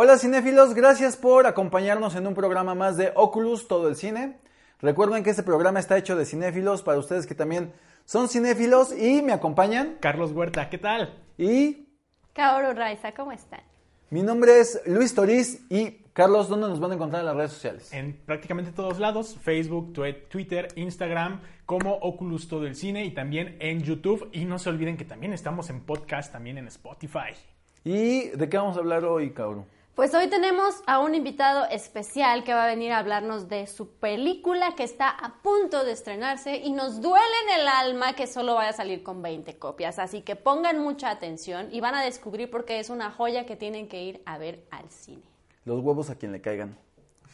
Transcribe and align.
Hola 0.00 0.16
cinéfilos, 0.16 0.74
gracias 0.74 1.16
por 1.16 1.48
acompañarnos 1.48 2.14
en 2.14 2.24
un 2.28 2.32
programa 2.32 2.76
más 2.76 2.96
de 2.96 3.10
Oculus 3.16 3.66
Todo 3.66 3.88
el 3.88 3.96
Cine. 3.96 4.38
Recuerden 4.80 5.24
que 5.24 5.30
este 5.30 5.42
programa 5.42 5.80
está 5.80 5.98
hecho 5.98 6.14
de 6.14 6.24
cinéfilos 6.24 6.84
para 6.84 7.00
ustedes 7.00 7.26
que 7.26 7.34
también 7.34 7.72
son 8.04 8.28
cinéfilos 8.28 8.96
y 8.96 9.22
me 9.22 9.32
acompañan. 9.32 9.96
Carlos 9.98 10.30
Huerta, 10.30 10.70
¿qué 10.70 10.78
tal? 10.78 11.20
Y 11.36 11.88
Kaoru 12.32 12.78
Raiza, 12.78 13.10
¿cómo 13.12 13.32
están? 13.32 13.62
mi 14.10 14.22
nombre 14.22 14.60
es 14.60 14.80
Luis 14.86 15.16
Toriz 15.16 15.66
y 15.68 16.04
Carlos, 16.12 16.48
¿dónde 16.48 16.68
nos 16.68 16.78
van 16.78 16.92
a 16.92 16.94
encontrar 16.94 17.22
en 17.22 17.26
las 17.26 17.34
redes 17.34 17.50
sociales? 17.50 17.92
En 17.92 18.12
prácticamente 18.24 18.70
todos 18.70 19.00
lados, 19.00 19.36
Facebook, 19.42 19.94
Twitter, 20.28 20.68
Instagram, 20.76 21.40
como 21.66 21.94
Oculus 21.94 22.46
Todo 22.46 22.68
el 22.68 22.76
Cine 22.76 23.04
y 23.04 23.10
también 23.10 23.56
en 23.58 23.82
YouTube. 23.82 24.30
Y 24.30 24.44
no 24.44 24.60
se 24.60 24.68
olviden 24.70 24.96
que 24.96 25.04
también 25.04 25.32
estamos 25.32 25.70
en 25.70 25.80
podcast, 25.80 26.30
también 26.30 26.56
en 26.56 26.68
Spotify. 26.68 27.34
¿Y 27.82 28.28
de 28.28 28.48
qué 28.48 28.58
vamos 28.58 28.76
a 28.76 28.78
hablar 28.78 29.04
hoy, 29.04 29.32
Kaoru? 29.32 29.66
Pues 29.98 30.14
hoy 30.14 30.28
tenemos 30.28 30.80
a 30.86 31.00
un 31.00 31.16
invitado 31.16 31.64
especial 31.72 32.44
que 32.44 32.54
va 32.54 32.62
a 32.62 32.68
venir 32.68 32.92
a 32.92 32.98
hablarnos 32.98 33.48
de 33.48 33.66
su 33.66 33.94
película 33.94 34.76
que 34.76 34.84
está 34.84 35.08
a 35.08 35.42
punto 35.42 35.84
de 35.84 35.90
estrenarse 35.90 36.58
y 36.58 36.70
nos 36.70 37.00
duele 37.00 37.34
en 37.48 37.60
el 37.60 37.66
alma 37.66 38.12
que 38.12 38.28
solo 38.28 38.54
vaya 38.54 38.70
a 38.70 38.74
salir 38.74 39.02
con 39.02 39.22
20 39.22 39.58
copias. 39.58 39.98
Así 39.98 40.22
que 40.22 40.36
pongan 40.36 40.78
mucha 40.78 41.10
atención 41.10 41.66
y 41.72 41.80
van 41.80 41.96
a 41.96 42.04
descubrir 42.04 42.48
por 42.48 42.64
qué 42.64 42.78
es 42.78 42.90
una 42.90 43.10
joya 43.10 43.44
que 43.44 43.56
tienen 43.56 43.88
que 43.88 44.04
ir 44.04 44.22
a 44.24 44.38
ver 44.38 44.64
al 44.70 44.88
cine. 44.88 45.24
Los 45.64 45.80
huevos 45.80 46.10
a 46.10 46.14
quien 46.14 46.30
le 46.30 46.40
caigan. 46.40 46.78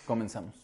Comenzamos. 0.07 0.64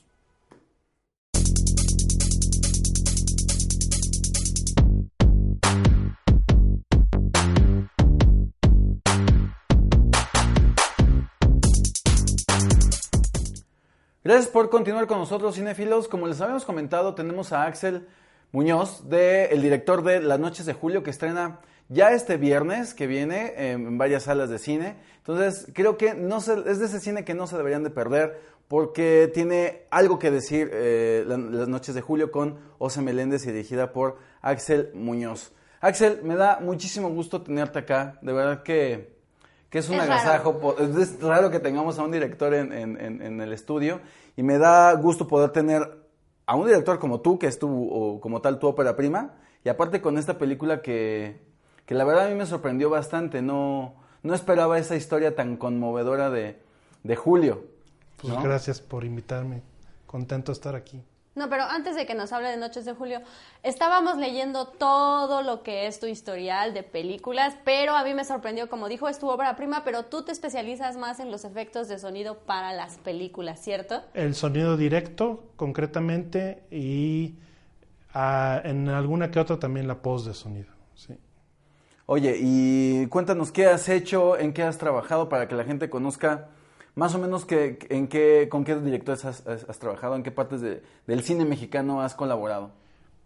Gracias 14.31 14.49
por 14.53 14.71
continuar 14.71 15.09
con 15.09 15.19
nosotros, 15.19 15.57
cinéfilos. 15.57 16.07
Como 16.07 16.29
les 16.29 16.41
habíamos 16.41 16.65
comentado, 16.65 17.17
tenemos 17.17 17.53
a 17.53 17.65
Axel 17.65 18.07
Muñoz, 18.53 19.09
de, 19.09 19.47
el 19.47 19.61
director 19.61 20.05
de 20.05 20.21
Las 20.23 20.39
Noches 20.39 20.67
de 20.67 20.73
Julio, 20.73 21.03
que 21.03 21.11
estrena 21.11 21.59
ya 21.89 22.13
este 22.13 22.37
viernes, 22.37 22.95
que 22.95 23.09
viene 23.09 23.47
eh, 23.57 23.73
en 23.73 23.99
varias 23.99 24.23
salas 24.23 24.49
de 24.49 24.61
cine. 24.61 24.95
Entonces, 25.17 25.67
creo 25.75 25.97
que 25.97 26.15
no 26.15 26.41
se- 26.41 26.63
es 26.71 26.79
de 26.79 26.87
ese 26.87 27.01
cine 27.01 27.25
que 27.25 27.35
no 27.35 27.49
se 27.49 27.57
deberían 27.57 27.83
de 27.83 27.91
perder, 27.91 28.41
porque 28.69 29.29
tiene 29.35 29.83
algo 29.91 30.21
que 30.21 30.31
decir 30.31 30.71
eh, 30.73 31.25
la- 31.27 31.37
Las 31.37 31.67
Noches 31.67 31.97
de 31.97 32.01
Julio 32.01 32.31
con 32.31 32.61
Ose 32.79 33.03
Meléndez 33.03 33.45
y 33.47 33.51
dirigida 33.51 33.91
por 33.93 34.19
Axel 34.43 34.93
Muñoz. 34.95 35.51
Axel, 35.81 36.21
me 36.23 36.37
da 36.37 36.61
muchísimo 36.61 37.09
gusto 37.11 37.43
tenerte 37.43 37.81
acá. 37.81 38.17
De 38.23 38.33
verdad 38.33 38.63
que 38.63 39.19
que 39.71 39.79
es 39.79 39.89
un 39.89 39.95
Es 40.01 40.09
raro. 40.09 40.15
agasajo. 40.15 40.59
po- 40.59 40.77
Es 40.81 41.23
raro 41.23 41.49
que 41.49 41.61
tengamos 41.61 41.97
a 42.01 42.03
un 42.03 42.11
director 42.11 42.53
en, 42.55 42.73
en- 42.73 43.01
en- 43.01 43.23
en 43.23 43.41
el 43.41 43.53
estudio 43.53 44.01
y 44.37 44.43
me 44.43 44.59
da 44.59 44.93
gusto 44.95 45.27
poder 45.27 45.51
tener 45.51 46.01
a 46.47 46.57
un 46.57 46.67
director 46.67 46.99
como 46.99 47.21
tú, 47.21 47.39
que 47.39 47.47
es 47.47 47.59
tu, 47.59 47.69
o 47.69 48.21
como 48.21 48.41
tal 48.41 48.59
tu 48.59 48.67
ópera 48.67 48.97
prima, 48.97 49.35
y 49.65 49.69
aparte 49.69 50.01
con 50.01 50.19
esta 50.19 50.39
película 50.39 50.83
que, 50.83 51.41
que 51.87 51.95
la 51.95 52.05
verdad 52.05 52.27
a 52.27 52.29
mí 52.29 52.35
me 52.35 52.47
sorprendió 52.47 52.91
bastante. 52.91 53.43
No, 53.43 53.95
no 54.23 54.35
esperaba 54.35 54.79
esa 54.79 54.97
historia 54.97 55.35
tan 55.35 55.57
conmovedora 55.57 56.31
de, 56.31 56.61
de 57.03 57.17
Julio. 57.17 57.65
Pues 58.21 58.35
¿no? 58.35 58.43
gracias 58.43 58.81
por 58.81 59.05
invitarme. 59.05 59.63
Contento 60.07 60.53
de 60.53 60.55
estar 60.55 60.75
aquí. 60.75 61.03
No, 61.37 61.49
pero 61.49 61.63
antes 61.63 61.95
de 61.95 62.07
que 62.07 62.15
nos 62.15 62.33
hable 62.33 62.49
de 62.49 62.57
Noches 62.57 62.85
de 62.85 62.93
Julio, 62.93 63.21
estábamos 63.63 64.17
leyendo 64.17 64.67
todo 64.67 65.43
lo 65.43 65.63
que 65.63 65.87
es 65.87 66.01
tu 66.01 66.07
historial 66.07 66.75
de 66.75 66.83
películas, 66.83 67.55
pero 67.65 67.95
a 67.95 68.03
mí 68.03 68.15
me 68.15 68.25
sorprendió, 68.25 68.69
como 68.69 68.89
dijo, 68.89 69.09
es 69.09 69.21
tu 69.21 69.29
obra 69.29 69.55
prima, 69.55 69.85
pero 69.85 70.07
tú 70.07 70.25
te 70.25 70.33
especializas 70.33 70.97
más 70.97 71.21
en 71.21 71.31
los 71.31 71.45
efectos 71.45 71.87
de 71.87 72.01
sonido 72.01 72.39
para 72.39 72.73
las 72.73 72.99
películas, 72.99 73.61
¿cierto? 73.61 74.03
El 74.13 74.35
sonido 74.35 74.77
directo, 74.77 75.45
concretamente, 75.55 76.65
y 76.69 77.37
ah, 78.13 78.61
en 78.65 78.89
alguna 78.89 79.31
que 79.31 79.39
otra 79.39 79.61
también 79.61 79.87
la 79.87 80.03
post 80.03 80.27
de 80.27 80.35
sonido. 80.35 80.73
Sí. 80.97 81.17
Oye, 82.07 82.39
y 82.41 83.07
cuéntanos 83.07 83.53
qué 83.53 83.67
has 83.67 83.89
hecho, 83.89 84.37
en 84.37 84.53
qué 84.53 84.65
has 84.65 84.79
trabajado 84.79 85.29
para 85.29 85.47
que 85.47 85.55
la 85.55 85.63
gente 85.63 85.89
conozca 85.91 86.49
más 86.95 87.15
o 87.15 87.19
menos 87.19 87.45
que, 87.45 87.79
en 87.91 88.09
qué, 88.09 88.49
con 88.51 88.65
qué 88.65 88.75
directores 88.77 89.25
has, 89.25 89.47
has- 89.47 89.65
has 89.69 89.79
trabajado, 89.79 90.17
en 90.17 90.23
qué 90.23 90.31
partes 90.31 90.61
de- 90.61 90.83
del 91.07 91.23
cine 91.23 91.45
mexicano 91.45 92.01
has 92.03 92.15
colaborado. 92.15 92.71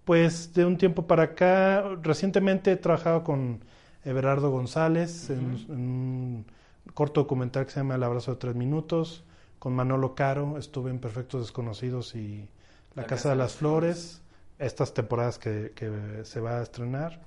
Pues 0.05 0.53
de 0.53 0.65
un 0.67 0.77
tiempo 0.77 1.07
para 1.07 1.23
acá, 1.23 1.83
recientemente 2.03 2.73
he 2.73 2.77
trabajado 2.77 3.25
con 3.25 3.61
Everardo 4.05 4.51
González 4.51 5.31
en, 5.31 5.65
en 5.69 5.75
un 5.75 6.47
corto 6.93 7.23
documental 7.23 7.65
que 7.65 7.73
se 7.73 7.81
llama 7.81 7.95
El 7.95 8.03
abrazo 8.03 8.33
de 8.33 8.37
tres 8.39 8.55
minutos. 8.55 9.25
Con 9.59 9.73
Manolo 9.75 10.15
Caro 10.15 10.59
estuve 10.59 10.91
en 10.91 10.99
Perfectos 10.99 11.41
Desconocidos 11.41 12.15
y 12.15 12.47
La, 12.95 13.05
Casa 13.07 13.31
de 13.31 13.37
las 13.37 13.55
Flores, 13.55 14.21
estas 14.59 14.93
temporadas 14.93 15.39
que, 15.39 15.73
que 15.75 15.91
se 16.25 16.39
va 16.41 16.59
a 16.59 16.63
estrenar. 16.63 17.23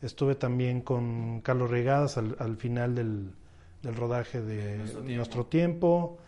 Estuve 0.00 0.36
también 0.36 0.80
con 0.80 1.40
Carlos 1.40 1.70
Regadas 1.70 2.18
al, 2.18 2.36
al 2.38 2.56
final 2.56 2.94
del, 2.94 3.32
del 3.82 3.96
rodaje 3.96 4.40
de 4.40 4.78
Nuestro 5.16 5.46
Tiempo. 5.46 6.18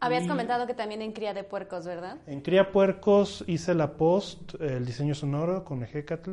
Habías 0.00 0.24
Y- 0.24 0.28
comentado 0.28 0.66
que 0.66 0.74
también 0.74 1.02
en 1.02 1.12
Cría 1.12 1.34
de 1.34 1.44
Puercos, 1.44 1.86
¿verdad? 1.86 2.16
en 2.26 2.40
Cría 2.40 2.72
Puercos 2.72 3.44
hice 3.46 3.74
la 3.74 3.92
post, 3.96 4.54
el 4.60 4.84
diseño 4.84 5.14
sonoro 5.14 5.64
con 5.64 5.82
Ejecatl, 5.82 6.32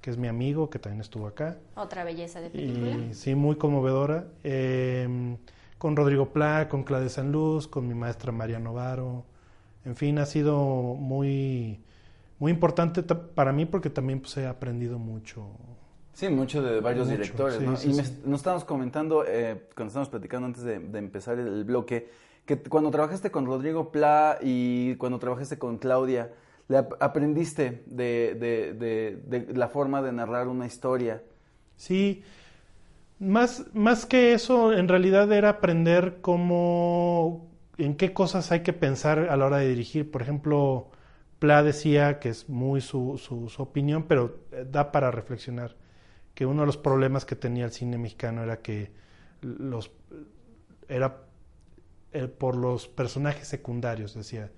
que 0.00 0.10
es 0.10 0.16
mi 0.16 0.28
amigo, 0.28 0.70
que 0.70 0.78
también 0.78 1.00
estuvo 1.02 1.26
acá. 1.26 1.58
Otra 1.74 2.04
belleza 2.04 2.40
de 2.40 2.48
película. 2.50 2.96
Y 3.10 3.14
sí, 3.14 3.34
muy 3.34 3.56
conmovedora. 3.56 4.24
Eh, 4.44 5.36
con 5.76 5.96
Rodrigo 5.96 6.30
Pla, 6.30 6.68
con 6.68 6.82
Claudia 6.84 7.08
Sanluz, 7.10 7.66
con 7.68 7.86
mi 7.86 7.94
maestra 7.94 8.32
María 8.32 8.58
Novaro. 8.58 9.24
En 9.84 9.96
fin, 9.96 10.18
ha 10.18 10.26
sido 10.26 10.58
muy, 10.94 11.80
muy 12.38 12.52
importante 12.52 13.02
ta- 13.02 13.20
para 13.34 13.52
mí 13.52 13.66
porque 13.66 13.88
también 13.90 14.20
pues, 14.20 14.36
he 14.38 14.46
aprendido 14.46 14.98
mucho. 14.98 15.46
Sí, 16.20 16.28
mucho 16.28 16.62
de 16.62 16.80
varios 16.80 17.06
Mucho, 17.08 17.22
directores, 17.22 17.58
sí, 17.58 17.64
¿no? 17.64 17.76
sí, 17.76 17.90
y 17.90 17.94
me- 17.94 18.02
sí. 18.04 18.20
nos 18.26 18.40
estábamos 18.40 18.64
comentando, 18.64 19.24
eh, 19.26 19.68
cuando 19.74 19.88
estábamos 19.88 20.10
platicando 20.10 20.46
antes 20.48 20.62
de, 20.62 20.78
de 20.78 20.98
empezar 20.98 21.38
el, 21.38 21.48
el 21.48 21.64
bloque, 21.64 22.10
que 22.44 22.58
cuando 22.62 22.90
trabajaste 22.90 23.30
con 23.30 23.46
Rodrigo 23.46 23.90
Pla 23.90 24.38
y 24.42 24.96
cuando 24.96 25.18
trabajaste 25.18 25.58
con 25.58 25.78
Claudia, 25.78 26.30
le 26.68 26.76
ap- 26.78 27.02
aprendiste 27.02 27.82
de, 27.86 28.36
de- 28.38 28.74
de- 28.74 29.38
de 29.46 29.54
la 29.56 29.68
forma 29.68 30.02
de 30.02 30.12
narrar 30.12 30.48
una 30.48 30.66
historia. 30.66 31.22
Sí, 31.76 32.22
más, 33.18 33.66
más 33.74 34.06
que 34.06 34.34
eso, 34.34 34.72
en 34.72 34.88
realidad 34.88 35.32
era 35.32 35.50
aprender 35.50 36.18
cómo, 36.22 37.50
en 37.78 37.96
qué 37.96 38.12
cosas 38.12 38.52
hay 38.52 38.62
que 38.62 38.72
pensar 38.72 39.18
a 39.30 39.36
la 39.36 39.46
hora 39.46 39.58
de 39.58 39.68
dirigir. 39.68 40.10
Por 40.10 40.22
ejemplo, 40.22 40.90
Pla 41.38 41.62
decía 41.62 42.20
que 42.20 42.30
es 42.30 42.48
muy 42.48 42.80
su, 42.80 43.18
su, 43.18 43.48
su 43.48 43.62
opinión, 43.62 44.04
pero 44.08 44.40
eh, 44.52 44.66
da 44.70 44.92
para 44.92 45.10
reflexionar, 45.10 45.76
que 46.40 46.46
uno 46.46 46.62
de 46.62 46.66
los 46.66 46.78
problemas 46.78 47.26
que 47.26 47.36
tenía 47.36 47.66
el 47.66 47.70
cine 47.70 47.98
mexicano 47.98 48.42
era 48.42 48.62
que 48.62 48.90
los 49.42 49.90
era 50.88 51.18
eh, 52.12 52.28
por 52.28 52.56
los 52.56 52.88
personajes 52.88 53.46
secundarios, 53.46 54.14
decía. 54.14 54.50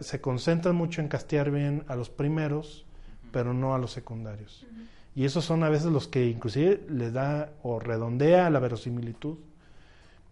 Se 0.00 0.20
concentran 0.20 0.74
mucho 0.74 1.00
en 1.00 1.06
castear 1.06 1.52
bien 1.52 1.84
a 1.86 1.94
los 1.94 2.10
primeros, 2.10 2.84
pero 3.30 3.54
no 3.54 3.76
a 3.76 3.78
los 3.78 3.92
secundarios. 3.92 4.66
Y 5.14 5.24
esos 5.24 5.44
son 5.44 5.62
a 5.62 5.68
veces 5.68 5.92
los 5.92 6.08
que 6.08 6.26
inclusive 6.26 6.84
le 6.88 7.12
da 7.12 7.52
o 7.62 7.78
redondea 7.78 8.50
la 8.50 8.58
verosimilitud 8.58 9.36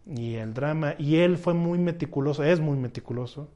y 0.04 0.34
el 0.34 0.52
drama. 0.52 0.96
Y 0.98 1.18
él 1.18 1.38
fue 1.38 1.54
muy 1.54 1.78
meticuloso, 1.78 2.42
es 2.42 2.58
muy 2.58 2.76
meticuloso. 2.76 3.48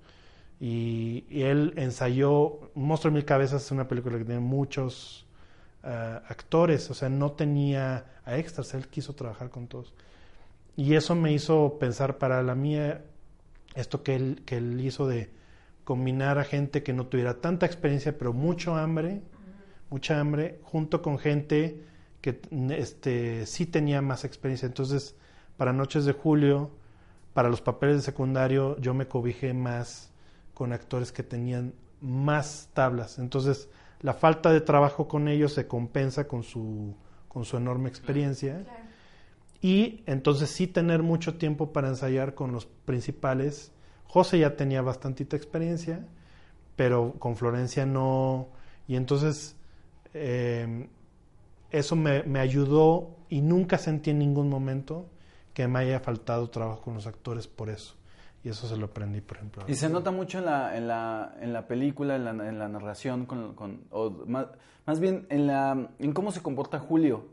Y, 0.61 1.25
y 1.29 1.43
él 1.43 1.73
ensayó 1.75 2.71
monstruo 2.77 3.11
de 3.11 3.17
mil 3.17 3.25
cabezas, 3.25 3.65
es 3.65 3.73
una 3.73 3.89
película 3.89 4.17
que 4.17 4.25
tiene 4.25 4.39
muchos 4.39 5.26
actores, 5.87 6.91
o 6.91 6.95
sea, 6.95 7.09
no 7.09 7.33
tenía 7.33 8.07
a 8.25 8.37
extras, 8.37 8.75
él 8.75 8.89
quiso 8.89 9.15
trabajar 9.15 9.51
con 9.51 9.69
todos. 9.69 9.95
Y 10.77 10.95
eso 10.95 11.15
me 11.15 11.33
hizo 11.33 11.79
pensar 11.79 12.19
para 12.19 12.43
la 12.43 12.55
mía, 12.55 13.05
esto 13.75 14.03
que 14.03 14.17
él, 14.17 14.43
que 14.45 14.57
él 14.59 14.81
hizo 14.81 15.07
de 15.07 15.31
combinar 15.85 16.39
a 16.39 16.45
gente 16.45 16.83
que 16.83 16.93
no 16.93 17.07
tuviera 17.07 17.41
tanta 17.41 17.65
experiencia, 17.65 18.19
pero 18.19 18.33
mucho 18.33 18.75
hambre, 18.75 19.23
mucha 19.89 20.19
hambre, 20.19 20.59
junto 20.65 21.01
con 21.01 21.19
gente 21.19 21.85
que 22.21 22.41
este, 22.71 23.47
sí 23.47 23.67
tenía 23.67 24.03
más 24.03 24.25
experiencia. 24.25 24.67
Entonces, 24.67 25.15
para 25.57 25.73
Noches 25.73 26.05
de 26.05 26.13
Julio, 26.13 26.71
para 27.33 27.49
los 27.49 27.61
papeles 27.61 27.97
de 27.97 28.03
secundario 28.03 28.79
yo 28.81 28.95
me 28.95 29.07
cobijé 29.07 29.55
más 29.55 30.11
con 30.55 30.73
actores 30.73 31.13
que 31.13 31.23
tenían 31.23 31.75
más 32.01 32.69
tablas. 32.75 33.19
Entonces, 33.19 33.69
la 34.01 34.15
falta 34.15 34.53
de 34.53 34.61
trabajo 34.61 35.09
con 35.09 35.29
ellos 35.29 35.53
se 35.53 35.67
compensa 35.67 36.29
con 36.29 36.43
su, 36.43 36.95
con 37.29 37.45
su 37.45 37.57
enorme 37.57 37.89
experiencia. 37.89 38.65
Y 39.63 40.03
entonces 40.07 40.51
sí 40.51 40.67
tener 40.67 41.03
mucho 41.03 41.39
tiempo 41.39 41.73
para 41.73 41.89
ensayar 41.89 42.35
con 42.35 42.53
los 42.53 42.67
principales. 42.67 43.73
José 44.07 44.39
ya 44.39 44.57
tenía 44.57 44.83
bastantita 44.83 45.37
experiencia, 45.37 46.07
pero 46.77 47.15
con 47.19 47.37
Florencia 47.37 47.87
no. 47.87 48.49
Y 48.87 48.97
entonces 48.97 49.57
eh, 50.15 50.89
eso 51.71 51.97
me, 51.97 52.23
me 52.25 52.41
ayudó 52.41 53.17
y 53.29 53.41
nunca 53.41 53.79
sentí 53.79 54.11
en 54.11 54.19
ningún 54.19 54.49
momento 54.49 55.07
que 55.53 55.67
me 55.69 55.81
haya 55.81 56.01
faltado 56.01 56.51
trabajo 56.51 56.83
con 56.83 56.95
los 56.95 57.07
actores 57.07 57.47
por 57.49 57.71
eso. 57.71 57.97
Y 58.47 58.51
eso 58.51 58.69
se 58.69 58.77
lo 58.77 58.87
aprendí, 58.87 59.21
por 59.21 59.39
ejemplo. 59.39 59.65
Y 59.67 59.75
se 59.75 59.89
nota 59.89 60.13
mucho 60.13 60.39
en 60.39 60.45
la, 60.45 60.77
en 60.77 60.87
la, 60.87 61.35
en 61.41 61.53
la 61.53 61.67
película, 61.67 62.15
en 62.15 62.25
la, 62.27 62.31
en 62.31 62.59
la 62.61 62.69
narración, 62.69 63.27
con, 63.27 63.55
con, 63.55 63.81
o 63.91 64.11
más, 64.29 64.47
más, 64.87 65.01
bien 65.01 65.27
en, 65.31 65.49
la, 65.49 65.89
en 65.99 66.13
cómo 66.13 66.31
se 66.31 66.41
comporta 66.43 66.79
Julio, 66.79 67.27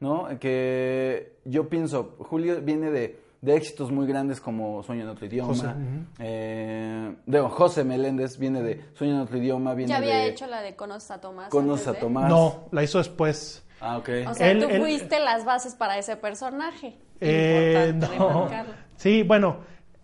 ¿no? 0.00 0.26
Que 0.40 1.36
yo 1.44 1.68
pienso, 1.68 2.16
Julio 2.20 2.62
viene 2.62 2.90
de, 2.90 3.20
de 3.42 3.54
éxitos 3.54 3.92
muy 3.92 4.06
grandes 4.06 4.40
como 4.40 4.82
Sueño 4.82 5.02
en 5.02 5.08
otro 5.10 5.26
idioma. 5.26 5.48
José, 5.48 5.66
uh 5.66 5.70
-huh. 5.70 6.04
eh, 6.20 7.16
digo, 7.26 7.50
José 7.50 7.84
Meléndez 7.84 8.38
viene 8.38 8.62
de 8.62 8.82
Sueño 8.94 9.12
en 9.16 9.20
otro 9.20 9.36
idioma. 9.36 9.74
Viene 9.74 9.90
ya 9.90 9.98
había 9.98 10.16
de, 10.20 10.28
hecho 10.28 10.46
la 10.46 10.62
de 10.62 10.74
Conoce 10.74 11.12
a 11.12 11.20
Tomás. 11.20 11.50
Conoce 11.50 11.90
a 11.90 11.98
Tomás. 11.98 12.30
No, 12.30 12.68
la 12.72 12.82
hizo 12.82 12.96
después. 12.96 13.62
Ah, 13.78 13.98
ok. 13.98 14.08
O 14.30 14.32
sea, 14.32 14.50
Él- 14.50 14.60
tú 14.62 14.70
él- 14.70 14.80
fuiste 14.80 15.20
las 15.20 15.44
bases 15.44 15.74
para 15.74 15.98
ese 15.98 16.16
personaje. 16.16 16.96
Eh, 17.20 17.90
Importante 17.92 18.18
no. 18.18 18.48
Sí, 18.96 19.22
bueno, 19.22 19.58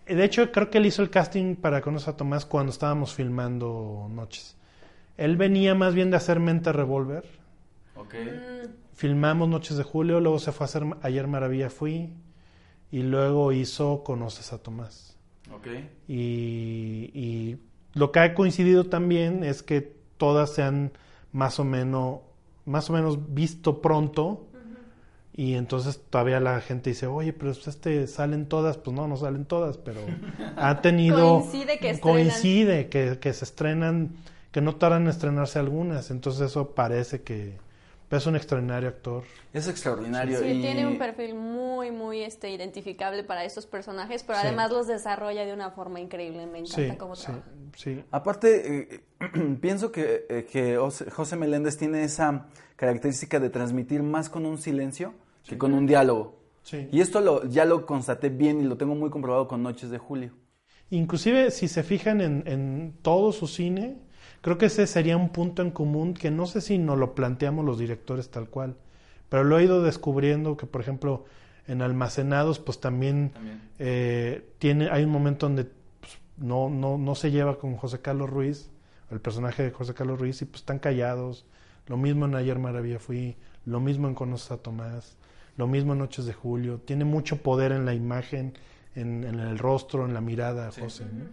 de 0.06 0.24
hecho 0.24 0.50
creo 0.52 0.70
que 0.70 0.78
él 0.78 0.86
hizo 0.86 1.02
el 1.02 1.10
casting 1.10 1.56
para 1.56 1.80
Conocer 1.80 2.14
a 2.14 2.16
Tomás 2.16 2.44
cuando 2.44 2.72
estábamos 2.72 3.14
filmando 3.14 4.08
Noches. 4.10 4.56
Él 5.16 5.36
venía 5.36 5.74
más 5.74 5.94
bien 5.94 6.10
de 6.10 6.16
hacer 6.16 6.40
Mente 6.40 6.72
Revolver. 6.72 7.24
Ok. 7.96 8.14
Filmamos 8.94 9.48
Noches 9.48 9.76
de 9.76 9.82
Julio, 9.82 10.20
luego 10.20 10.38
se 10.38 10.52
fue 10.52 10.64
a 10.64 10.66
hacer 10.66 10.84
Ayer 11.02 11.26
Maravilla 11.26 11.70
Fui 11.70 12.12
y 12.90 13.02
luego 13.02 13.52
hizo 13.52 14.02
Conoces 14.04 14.52
a 14.52 14.58
Tomás. 14.58 15.16
Ok. 15.54 15.66
Y, 16.08 17.10
y 17.14 17.58
lo 17.94 18.12
que 18.12 18.20
ha 18.20 18.34
coincidido 18.34 18.84
también 18.84 19.44
es 19.44 19.62
que 19.62 19.96
todas 20.16 20.54
se 20.54 20.62
han 20.62 20.92
más 21.32 21.58
o 21.58 21.64
menos, 21.64 22.20
más 22.64 22.88
o 22.90 22.92
menos 22.92 23.34
visto 23.34 23.80
pronto. 23.82 24.46
Y 25.34 25.54
entonces 25.54 25.98
todavía 26.10 26.40
la 26.40 26.60
gente 26.60 26.90
dice, 26.90 27.06
oye, 27.06 27.32
pero 27.32 27.52
este 27.52 28.06
salen 28.06 28.46
todas, 28.46 28.76
pues 28.76 28.94
no, 28.94 29.08
no 29.08 29.16
salen 29.16 29.46
todas, 29.46 29.78
pero 29.78 30.00
ha 30.56 30.82
tenido... 30.82 31.40
Coincide 31.40 31.78
que 31.78 31.90
estrenan. 31.90 32.00
coincide 32.00 32.88
que, 32.88 33.18
que 33.18 33.32
se 33.32 33.44
estrenan, 33.46 34.16
que 34.50 34.60
no 34.60 34.76
tardan 34.76 35.02
en 35.04 35.08
estrenarse 35.08 35.58
algunas, 35.58 36.10
entonces 36.10 36.42
eso 36.50 36.74
parece 36.74 37.22
que 37.22 37.56
es 38.10 38.26
un 38.26 38.36
extraordinario 38.36 38.90
actor. 38.90 39.22
Es 39.54 39.68
extraordinario. 39.68 40.38
Sí, 40.40 40.44
y... 40.48 40.60
tiene 40.60 40.86
un 40.86 40.98
perfil 40.98 41.34
muy, 41.34 41.90
muy 41.90 42.20
este, 42.22 42.50
identificable 42.50 43.24
para 43.24 43.42
estos 43.46 43.64
personajes, 43.64 44.22
pero 44.22 44.38
Sí. 44.38 44.48
además 44.48 44.70
los 44.70 44.86
desarrolla 44.86 45.46
de 45.46 45.54
una 45.54 45.70
forma 45.70 45.98
increíble. 45.98 46.44
Me 46.46 46.58
encanta 46.58 46.92
Sí, 46.92 46.98
cómo 46.98 47.16
sí, 47.16 47.24
trabaja. 47.24 47.46
sí. 47.74 48.04
Aparte, 48.10 48.96
eh, 48.96 49.00
pienso 49.62 49.90
que, 49.90 50.26
eh, 50.28 50.44
que 50.44 50.76
José 50.76 51.10
José 51.10 51.36
Meléndez 51.36 51.78
tiene 51.78 52.04
esa 52.04 52.48
característica 52.76 53.40
de 53.40 53.48
transmitir 53.48 54.02
más 54.02 54.28
con 54.28 54.44
un 54.44 54.58
silencio 54.58 55.14
que 55.46 55.58
con 55.58 55.72
un 55.74 55.86
diálogo. 55.86 56.40
Sí. 56.62 56.88
Y 56.92 57.00
esto 57.00 57.20
lo, 57.20 57.44
ya 57.46 57.64
lo 57.64 57.86
constaté 57.86 58.28
bien 58.28 58.60
y 58.60 58.64
lo 58.64 58.76
tengo 58.76 58.94
muy 58.94 59.10
comprobado 59.10 59.48
con 59.48 59.62
Noches 59.62 59.90
de 59.90 59.98
Julio. 59.98 60.32
Inclusive 60.90 61.50
si 61.50 61.68
se 61.68 61.82
fijan 61.82 62.20
en, 62.20 62.42
en 62.46 62.94
todo 63.02 63.32
su 63.32 63.46
cine, 63.48 63.96
creo 64.42 64.58
que 64.58 64.66
ese 64.66 64.86
sería 64.86 65.16
un 65.16 65.30
punto 65.30 65.62
en 65.62 65.70
común 65.70 66.14
que 66.14 66.30
no 66.30 66.46
sé 66.46 66.60
si 66.60 66.78
nos 66.78 66.98
lo 66.98 67.14
planteamos 67.14 67.64
los 67.64 67.78
directores 67.78 68.30
tal 68.30 68.48
cual, 68.48 68.76
pero 69.28 69.44
lo 69.44 69.58
he 69.58 69.64
ido 69.64 69.82
descubriendo 69.82 70.56
que 70.56 70.66
por 70.66 70.82
ejemplo 70.82 71.24
en 71.66 71.80
Almacenados 71.80 72.58
pues 72.58 72.78
también, 72.80 73.30
También. 73.30 73.60
eh, 73.78 74.52
tiene 74.58 74.90
hay 74.90 75.04
un 75.04 75.10
momento 75.10 75.46
donde 75.46 75.64
pues, 75.64 76.18
no, 76.36 76.68
no, 76.68 76.98
no 76.98 77.14
se 77.14 77.30
lleva 77.30 77.58
con 77.58 77.76
José 77.76 78.00
Carlos 78.00 78.28
Ruiz, 78.28 78.70
el 79.10 79.20
personaje 79.20 79.62
de 79.62 79.70
José 79.70 79.94
Carlos 79.94 80.18
Ruiz 80.20 80.42
y 80.42 80.44
pues 80.44 80.60
están 80.60 80.78
callados, 80.78 81.46
lo 81.86 81.96
mismo 81.96 82.26
en 82.26 82.34
Ayer 82.34 82.58
Maravilla 82.58 82.98
Fui, 82.98 83.36
lo 83.64 83.80
mismo 83.80 84.08
en 84.08 84.14
Conoces 84.14 84.50
a 84.50 84.58
Tomás, 84.58 85.16
lo 85.62 85.68
mismo 85.68 85.92
en 85.92 86.00
Noches 86.00 86.24
de 86.26 86.32
Julio, 86.32 86.80
tiene 86.84 87.04
mucho 87.04 87.36
poder 87.36 87.70
en 87.70 87.86
la 87.86 87.94
imagen, 87.94 88.58
en, 88.96 89.22
en 89.22 89.38
el 89.38 89.60
rostro, 89.60 90.04
en 90.04 90.12
la 90.12 90.20
mirada, 90.20 90.72
José. 90.72 91.04
¿no? 91.04 91.26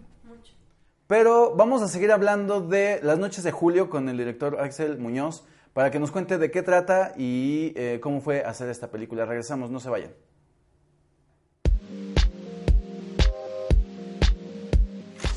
Pero 1.08 1.56
vamos 1.56 1.82
a 1.82 1.88
seguir 1.88 2.12
hablando 2.12 2.62
de 2.62 3.00
Las 3.02 3.18
Noches 3.18 3.44
de 3.44 3.52
Julio 3.52 3.90
con 3.90 4.08
el 4.08 4.20
director 4.20 4.60
Axel 4.60 5.00
Muñoz 5.00 5.46
para 5.74 5.90
que 5.90 5.98
nos 5.98 6.12
cuente 6.12 6.38
de 6.38 6.52
qué 6.52 6.62
trata 6.62 7.14
y 7.18 7.74
eh, 7.76 8.00
cómo 8.04 8.22
fue 8.22 8.44
hacer 8.44 8.70
esta 8.70 8.92
película. 8.92 9.26
Regresamos, 9.26 9.72
no 9.72 9.80
se 9.80 9.90
vayan. 9.90 10.12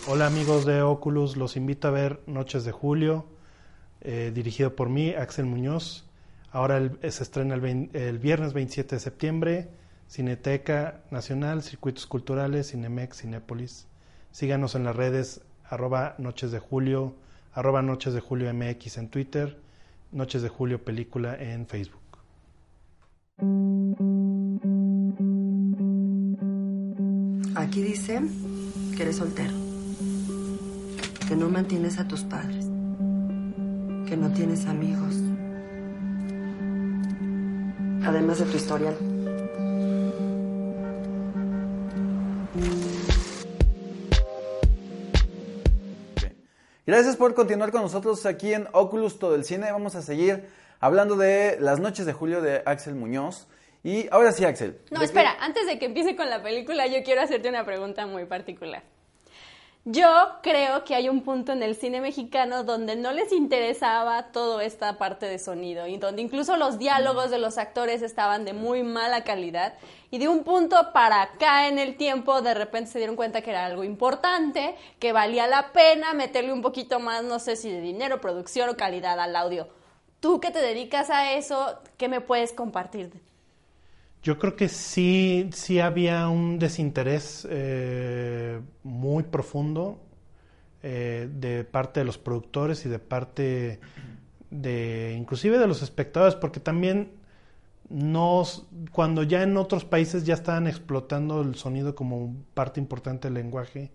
Hola 0.06 0.26
amigos 0.26 0.66
de 0.66 0.82
Oculus, 0.82 1.38
los 1.38 1.56
invito 1.56 1.88
a 1.88 1.92
ver 1.92 2.20
Noches 2.26 2.64
de 2.64 2.72
Julio, 2.72 3.24
eh, 4.02 4.32
dirigido 4.34 4.76
por 4.76 4.90
mí, 4.90 5.14
Axel 5.14 5.46
Muñoz. 5.46 6.04
Ahora 6.52 6.76
el- 6.76 6.98
se 7.10 7.22
estrena 7.22 7.54
el, 7.54 7.90
el 7.94 8.18
viernes 8.18 8.52
27 8.52 8.96
de 8.96 9.00
septiembre, 9.00 9.68
Cineteca 10.08 11.00
Nacional, 11.10 11.62
Circuitos 11.62 12.06
Culturales, 12.06 12.70
Cinemex, 12.70 13.22
Cinépolis. 13.22 13.86
Síganos 14.30 14.74
en 14.74 14.84
las 14.84 14.94
redes 14.96 15.40
arroba 15.68 16.14
Noches 16.18 16.50
de 16.52 16.58
Julio, 16.58 17.14
arroba 17.54 17.80
Noches 17.82 18.12
de 18.14 18.20
Julio 18.20 18.52
MX 18.52 18.98
en 18.98 19.08
Twitter, 19.08 19.58
Noches 20.10 20.42
de 20.42 20.48
Julio 20.50 20.84
Película 20.84 21.34
en 21.40 21.66
Facebook. 21.66 22.00
Aquí 27.54 27.82
dice 27.82 28.20
que 28.96 29.02
eres 29.02 29.16
soltero, 29.16 29.54
que 31.28 31.36
no 31.36 31.48
mantienes 31.48 31.98
a 31.98 32.08
tus 32.08 32.22
padres, 32.22 32.66
que 34.08 34.16
no 34.16 34.30
tienes 34.32 34.66
amigos, 34.66 35.21
además 38.04 38.38
de 38.38 38.44
tu 38.46 38.56
historial. 38.56 38.96
Gracias 46.86 47.16
por 47.16 47.34
continuar 47.34 47.70
con 47.70 47.82
nosotros 47.82 48.26
aquí 48.26 48.52
en 48.52 48.66
Oculus 48.72 49.18
Todo 49.18 49.34
el 49.34 49.44
Cine. 49.44 49.70
Vamos 49.70 49.94
a 49.94 50.02
seguir 50.02 50.48
hablando 50.80 51.16
de 51.16 51.56
Las 51.60 51.78
Noches 51.80 52.06
de 52.06 52.12
Julio 52.12 52.40
de 52.42 52.62
Axel 52.66 52.94
Muñoz. 52.94 53.46
Y 53.84 54.08
ahora 54.12 54.32
sí, 54.32 54.44
Axel. 54.44 54.78
No, 54.90 54.98
¿de 54.98 54.98
qué- 55.00 55.04
espera, 55.06 55.36
antes 55.40 55.66
de 55.66 55.78
que 55.78 55.86
empiece 55.86 56.16
con 56.16 56.28
la 56.28 56.42
película, 56.42 56.86
yo 56.86 57.02
quiero 57.04 57.20
hacerte 57.22 57.48
una 57.48 57.64
pregunta 57.64 58.06
muy 58.06 58.24
particular. 58.26 58.82
Yo 59.84 60.06
creo 60.44 60.84
que 60.84 60.94
hay 60.94 61.08
un 61.08 61.22
punto 61.22 61.50
en 61.50 61.60
el 61.60 61.74
cine 61.74 62.00
mexicano 62.00 62.62
donde 62.62 62.94
no 62.94 63.12
les 63.12 63.32
interesaba 63.32 64.30
toda 64.30 64.62
esta 64.62 64.96
parte 64.96 65.26
de 65.26 65.40
sonido 65.40 65.88
y 65.88 65.96
donde 65.96 66.22
incluso 66.22 66.56
los 66.56 66.78
diálogos 66.78 67.32
de 67.32 67.40
los 67.40 67.58
actores 67.58 68.00
estaban 68.00 68.44
de 68.44 68.52
muy 68.52 68.84
mala 68.84 69.24
calidad 69.24 69.74
y 70.12 70.18
de 70.18 70.28
un 70.28 70.44
punto 70.44 70.92
para 70.92 71.22
acá 71.22 71.66
en 71.66 71.80
el 71.80 71.96
tiempo 71.96 72.42
de 72.42 72.54
repente 72.54 72.92
se 72.92 72.98
dieron 72.98 73.16
cuenta 73.16 73.42
que 73.42 73.50
era 73.50 73.66
algo 73.66 73.82
importante, 73.82 74.76
que 75.00 75.12
valía 75.12 75.48
la 75.48 75.72
pena 75.72 76.14
meterle 76.14 76.52
un 76.52 76.62
poquito 76.62 77.00
más, 77.00 77.24
no 77.24 77.40
sé 77.40 77.56
si 77.56 77.68
de 77.68 77.80
dinero, 77.80 78.20
producción 78.20 78.68
o 78.68 78.76
calidad 78.76 79.18
al 79.18 79.34
audio. 79.34 79.66
Tú 80.20 80.38
que 80.38 80.52
te 80.52 80.60
dedicas 80.60 81.10
a 81.10 81.32
eso, 81.32 81.80
¿qué 81.96 82.06
me 82.06 82.20
puedes 82.20 82.52
compartir? 82.52 83.10
Yo 84.22 84.38
creo 84.38 84.54
que 84.54 84.68
sí, 84.68 85.50
sí 85.52 85.80
había 85.80 86.28
un 86.28 86.58
desinterés 86.58 87.46
eh, 87.50 88.60
muy 88.84 89.24
profundo 89.24 90.00
eh, 90.82 91.28
de 91.32 91.64
parte 91.64 92.00
de 92.00 92.06
los 92.06 92.18
productores 92.18 92.86
y 92.86 92.88
de 92.88 93.00
parte 93.00 93.80
de 94.50 95.16
inclusive 95.18 95.58
de 95.58 95.66
los 95.66 95.82
espectadores, 95.82 96.36
porque 96.36 96.60
también 96.60 97.12
nos, 97.88 98.66
cuando 98.92 99.22
ya 99.22 99.42
en 99.42 99.56
otros 99.56 99.84
países 99.84 100.24
ya 100.24 100.34
estaban 100.34 100.66
explotando 100.66 101.42
el 101.42 101.56
sonido 101.56 101.94
como 101.94 102.34
parte 102.54 102.80
importante 102.80 103.28
del 103.28 103.34
lenguaje, 103.34 103.90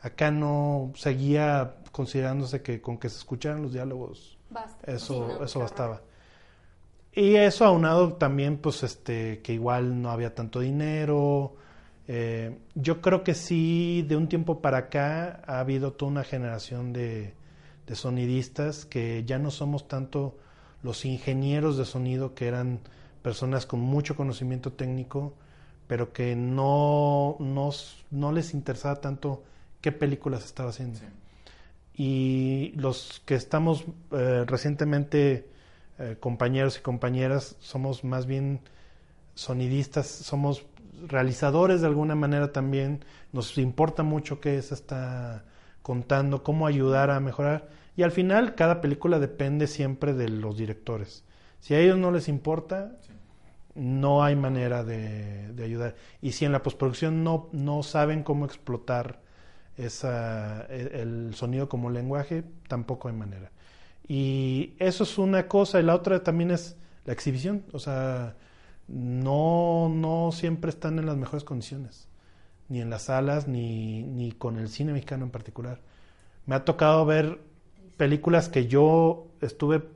acá 0.00 0.30
no 0.30 0.92
seguía 0.94 1.76
considerándose 1.90 2.62
que 2.62 2.80
con 2.80 2.98
que 2.98 3.08
se 3.08 3.18
escucharan 3.18 3.62
los 3.62 3.72
diálogos 3.72 4.38
Basta. 4.50 4.92
eso, 4.92 5.14
Sí, 5.14 5.20
no, 5.38 5.44
eso 5.44 5.58
bastaba. 5.60 6.02
Y 7.14 7.36
eso 7.36 7.64
aunado 7.64 8.14
también, 8.14 8.58
pues, 8.58 8.82
este, 8.82 9.40
que 9.42 9.52
igual 9.52 10.02
no 10.02 10.10
había 10.10 10.34
tanto 10.34 10.60
dinero. 10.60 11.54
Eh, 12.08 12.58
yo 12.74 13.00
creo 13.00 13.22
que 13.22 13.34
sí, 13.34 14.04
de 14.08 14.16
un 14.16 14.28
tiempo 14.28 14.60
para 14.60 14.78
acá 14.78 15.42
ha 15.46 15.60
habido 15.60 15.92
toda 15.92 16.10
una 16.10 16.24
generación 16.24 16.92
de, 16.92 17.34
de 17.86 17.94
sonidistas 17.94 18.84
que 18.84 19.24
ya 19.24 19.38
no 19.38 19.50
somos 19.50 19.88
tanto 19.88 20.36
los 20.82 21.04
ingenieros 21.04 21.78
de 21.78 21.84
sonido 21.84 22.34
que 22.34 22.46
eran 22.46 22.80
personas 23.22 23.64
con 23.64 23.80
mucho 23.80 24.16
conocimiento 24.16 24.72
técnico, 24.72 25.34
pero 25.86 26.12
que 26.12 26.36
no, 26.36 27.36
no, 27.38 27.70
no 28.10 28.32
les 28.32 28.54
interesaba 28.54 28.96
tanto 29.00 29.44
qué 29.80 29.92
películas 29.92 30.44
estaba 30.44 30.70
haciendo. 30.70 31.00
Y 31.96 32.72
los 32.76 33.22
que 33.24 33.34
estamos 33.36 33.84
eh, 34.10 34.44
recientemente 34.46 35.48
eh, 35.98 36.16
compañeros 36.18 36.78
y 36.78 36.80
compañeras 36.82 37.56
somos 37.60 38.04
más 38.04 38.26
bien 38.26 38.60
sonidistas, 39.34 40.06
somos 40.06 40.66
realizadores 41.06 41.80
de 41.80 41.86
alguna 41.86 42.14
manera 42.14 42.52
también, 42.52 43.04
nos 43.32 43.56
importa 43.58 44.02
mucho 44.02 44.40
qué 44.40 44.60
se 44.62 44.74
está 44.74 45.44
contando, 45.82 46.42
cómo 46.42 46.66
ayudar 46.66 47.10
a 47.10 47.20
mejorar. 47.20 47.68
Y 47.96 48.02
al 48.02 48.10
final 48.10 48.54
cada 48.54 48.80
película 48.80 49.18
depende 49.18 49.66
siempre 49.66 50.14
de 50.14 50.28
los 50.28 50.56
directores. 50.56 51.24
Si 51.60 51.74
a 51.74 51.78
ellos 51.78 51.98
no 51.98 52.10
les 52.10 52.28
importa, 52.28 52.96
no 53.74 54.24
hay 54.24 54.36
manera 54.36 54.84
de, 54.84 55.54
ayudar. 55.62 55.94
Y 56.20 56.32
si 56.32 56.44
en 56.44 56.52
la 56.52 56.62
postproducción 56.62 57.22
no, 57.22 57.48
no 57.52 57.82
saben 57.82 58.22
cómo 58.22 58.44
explotar 58.44 59.20
esa, 59.76 60.62
el 60.66 61.34
sonido 61.34 61.68
como 61.68 61.90
lenguaje, 61.90 62.44
tampoco 62.68 63.08
hay 63.08 63.14
manera. 63.14 63.50
Y 64.06 64.74
eso 64.78 65.04
es 65.04 65.18
una 65.18 65.48
cosa, 65.48 65.80
y 65.80 65.82
la 65.82 65.94
otra 65.94 66.22
también 66.22 66.50
es 66.50 66.76
la 67.04 67.12
exhibición. 67.12 67.64
O 67.72 67.78
sea, 67.78 68.36
no, 68.88 69.88
no 69.88 70.30
siempre 70.32 70.70
están 70.70 70.98
en 70.98 71.06
las 71.06 71.16
mejores 71.16 71.44
condiciones, 71.44 72.08
ni 72.68 72.80
en 72.80 72.90
las 72.90 73.04
salas, 73.04 73.48
ni, 73.48 74.02
ni 74.02 74.32
con 74.32 74.58
el 74.58 74.68
cine 74.68 74.92
mexicano 74.92 75.24
en 75.24 75.30
particular. 75.30 75.80
Me 76.46 76.54
ha 76.54 76.64
tocado 76.64 77.06
ver 77.06 77.40
películas 77.96 78.48
que 78.48 78.66
yo 78.66 79.28
estuve 79.40 79.88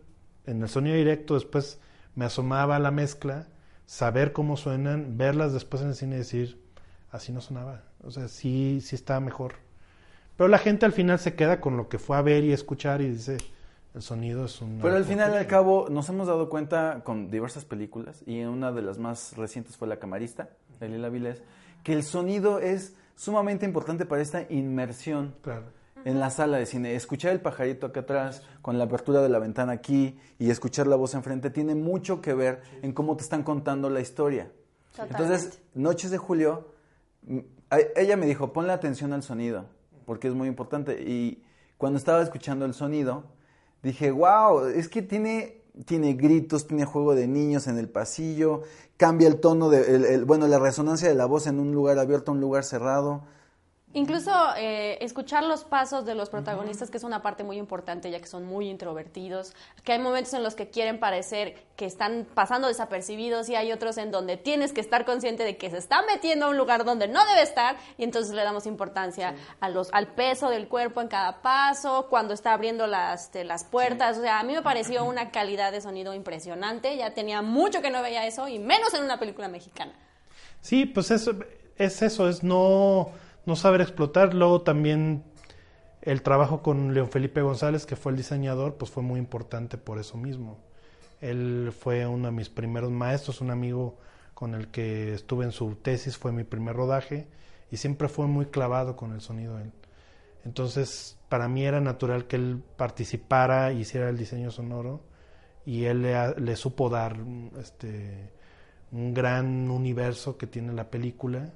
en 0.47 0.63
el 0.63 0.69
sonido 0.69 0.97
directo, 0.97 1.35
después 1.35 1.81
me 2.15 2.25
asomaba 2.25 2.77
a 2.77 2.81
la 2.81 2.91
mezcla, 2.91 3.49
saber 3.87 4.33
cómo 4.33 4.57
suenan, 4.57 5.19
verlas 5.19 5.53
después 5.53 5.83
en 5.83 5.89
el 5.89 5.95
cine 5.95 6.15
y 6.17 6.19
decir, 6.19 6.63
así 7.11 7.33
no 7.33 7.41
sonaba. 7.41 7.83
O 8.03 8.11
sea, 8.11 8.29
sí, 8.29 8.81
sí 8.83 8.97
estaba 8.97 9.21
mejor. 9.21 9.55
Pero 10.37 10.49
la 10.49 10.59
gente 10.59 10.87
al 10.87 10.93
final 10.93 11.19
se 11.19 11.35
queda 11.35 11.61
con 11.61 11.77
lo 11.77 11.89
que 11.89 11.99
fue 11.99 12.17
a 12.17 12.23
ver 12.23 12.45
y 12.45 12.53
escuchar 12.53 13.01
y 13.03 13.11
dice, 13.11 13.39
el 13.95 14.03
sonido 14.03 14.45
es 14.45 14.61
un... 14.61 14.79
Pero 14.81 14.97
al 14.97 15.05
final 15.05 15.33
y 15.33 15.37
al 15.37 15.47
cabo 15.47 15.89
nos 15.91 16.09
hemos 16.09 16.27
dado 16.27 16.49
cuenta 16.49 17.03
con 17.05 17.31
diversas 17.31 17.65
películas 17.65 18.23
y 18.27 18.43
una 18.43 18.73
de 18.73 18.83
las 18.83 18.99
más 18.99 19.37
recientes 19.37 19.77
fue 19.77 19.89
La 19.89 19.99
Camarista, 19.99 20.51
de 20.81 20.89
Lila 20.89 21.09
Vilés, 21.09 21.43
que 21.83 21.93
el 21.93 22.03
sonido 22.03 22.59
es 22.61 22.95
sumamente 23.17 23.67
importante 23.67 24.07
para 24.07 24.23
esta 24.23 24.47
inmersión 24.51 25.35
en 26.05 26.21
la 26.21 26.31
sala 26.31 26.59
de 26.59 26.67
cine. 26.67 26.95
Escuchar 26.95 27.33
el 27.33 27.41
pajarito 27.41 27.87
acá 27.87 28.01
atrás, 28.01 28.43
con 28.63 28.79
la 28.79 28.85
apertura 28.85 29.21
de 29.21 29.29
la 29.29 29.39
ventana 29.39 29.73
aquí 29.73 30.19
y 30.39 30.51
escuchar 30.51 30.87
la 30.87 30.97
voz 30.97 31.15
enfrente, 31.15 31.51
tiene 31.51 31.75
mucho 31.75 32.21
que 32.21 32.35
ver 32.35 32.63
en 32.83 32.93
cómo 32.93 33.17
te 33.17 33.25
están 33.25 33.43
contando 33.43 33.91
la 33.91 34.01
historia. 34.01 34.51
Entonces, 34.99 35.61
Noches 35.75 36.11
de 36.11 36.19
Julio, 36.19 36.73
ella 37.97 38.17
me 38.17 38.27
dijo, 38.27 38.53
ponle 38.53 38.73
atención 38.73 39.13
al 39.13 39.23
sonido, 39.23 39.67
porque 40.07 40.29
es 40.29 40.35
muy 40.35 40.49
importante. 40.49 41.03
Y 41.03 41.43
cuando 41.77 41.99
estaba 41.99 42.23
escuchando 42.23 42.65
el 42.65 42.75
sonido, 42.75 43.25
dije, 43.83 44.11
wow, 44.11 44.67
es 44.67 44.89
que 44.89 45.03
tiene, 45.03 45.63
tiene 45.85 46.15
gritos, 46.15 46.67
tiene 46.67 46.85
juego 46.85 47.15
de 47.15 47.27
niños 47.27 47.67
en 47.67 47.79
el 47.79 47.89
pasillo, 47.89 48.63
cambia 48.97 49.29
el 49.29 49.41
tono, 49.41 49.71
de, 49.71 50.23
bueno, 50.25 50.47
la 50.47 50.59
resonancia 50.59 51.09
de 51.09 51.15
la 51.15 51.27
voz 51.27 51.47
en 51.47 51.61
un 51.61 51.73
lugar 51.73 51.99
abierto 51.99 52.31
a 52.31 52.35
un 52.35 52.41
lugar 52.41 52.65
cerrado. 52.65 53.25
Incluso 53.95 54.31
eh, 54.59 54.99
escuchar 55.01 55.45
los 55.45 55.65
pasos 55.65 56.05
de 56.05 56.15
los 56.15 56.29
protagonistas, 56.29 56.91
que 56.91 56.99
es 56.99 57.05
una 57.05 57.23
parte 57.23 57.43
muy 57.43 57.57
importante, 57.57 58.11
ya 58.11 58.21
que 58.21 58.27
son 58.27 58.45
muy 58.45 58.69
introvertidos, 58.69 59.55
que 59.83 59.93
hay 59.93 59.99
momentos 59.99 60.35
en 60.35 60.43
los 60.43 60.55
que 60.55 60.69
quieren 60.69 61.01
parecer 61.01 61.67
que 61.75 61.87
están 61.87 62.27
pasando 62.35 62.69
desapercibidos 62.69 63.49
y 63.49 63.55
hay 63.55 63.73
otros 63.73 63.97
en 63.97 64.11
donde 64.11 64.37
tienes 64.37 64.75
que 64.75 64.83
estar 64.83 65.07
consciente 65.07 65.43
de 65.43 65.57
que 65.57 65.71
se 65.71 65.79
está 65.79 66.03
metiendo 66.03 66.47
a 66.47 66.49
un 66.51 66.59
lugar 66.59 66.85
donde 66.85 67.09
no 67.09 67.25
debe 67.29 67.41
estar 67.41 67.77
y 67.97 68.05
entonces 68.05 68.35
le 68.35 68.43
damos 68.43 68.67
importancia 68.67 69.35
a 69.59 69.71
los, 69.71 69.89
al 69.95 70.09
peso 70.09 70.51
del 70.51 70.69
cuerpo 70.69 71.01
en 71.01 71.09
cada 71.09 71.41
paso, 71.41 72.09
cuando 72.11 72.35
está 72.35 72.53
abriendo 72.53 72.87
las, 72.87 73.25
este, 73.25 73.45
las 73.45 73.65
puertas. 73.65 74.19
O 74.19 74.21
sea, 74.21 74.39
a 74.39 74.43
mí 74.43 74.53
me 74.53 74.63
pareció 74.63 75.07
una 75.07 75.31
calidad 75.31 75.73
de 75.73 75.81
sonido 75.81 76.13
impresionante, 76.13 76.95
ya 76.99 77.15
tenía 77.15 77.41
mucho 77.41 77.81
que 77.81 77.91
no 77.91 78.03
veía 78.03 78.27
eso 78.27 78.49
y 78.49 78.59
menos 78.59 78.93
en 78.93 79.03
una 79.03 79.19
película 79.19 79.49
mexicana. 79.49 79.93
Sí, 80.61 80.85
pues 80.85 81.11
eso, 81.11 81.33
es 81.79 82.03
eso, 82.03 82.29
es 82.29 82.43
no 82.43 83.13
no 83.49 83.57
saber 83.57 83.81
explotar. 83.81 84.35
Luego 84.35 84.61
también 84.61 85.25
el 86.03 86.23
trabajo 86.23 86.63
con 86.63 86.95
León 86.95 87.11
Felipe 87.11 87.41
González, 87.43 87.87
que 87.87 87.97
fue 87.97 88.13
el 88.13 88.19
diseñador, 88.19 88.77
pues 88.77 88.91
fue 88.91 89.03
muy 89.03 89.19
importante 89.19 89.79
por 89.79 89.99
eso 89.99 90.17
mismo. 90.17 90.59
Él 91.21 91.73
fue 91.77 92.07
uno 92.07 92.27
de 92.27 92.33
mis 92.33 92.51
primeros 92.51 92.93
maestros, 92.93 93.41
un 93.41 93.51
amigo 93.51 93.99
con 94.35 94.55
el 94.55 94.69
que 94.69 95.15
estuve 95.15 95.47
en 95.47 95.53
su 95.53 95.75
tesis, 95.75 96.17
fue 96.17 96.31
mi 96.31 96.45
primer 96.45 96.77
rodaje 96.77 97.27
y 97.73 97.79
siempre 97.79 98.09
fue 98.09 98.27
muy 98.27 98.47
clavado 98.47 98.95
con 98.95 99.13
el 99.13 99.21
sonido 99.21 99.59
él. 99.59 99.73
Entonces, 100.45 101.19
para 101.29 101.49
mí 101.49 101.65
era 101.65 101.81
natural 101.81 102.27
que 102.27 102.37
él 102.37 102.63
participara, 102.77 103.73
hiciera 103.73 104.09
el 104.11 104.17
diseño 104.17 104.51
sonoro 104.51 105.01
y 105.67 105.87
él 105.87 106.03
le, 106.03 106.35
le 106.39 106.55
supo 106.55 106.89
dar 106.89 107.17
este, 107.59 108.31
un 108.93 109.13
gran 109.13 109.71
universo 109.71 110.37
que 110.37 110.47
tiene 110.47 110.73
la 110.73 110.91
película 110.91 111.51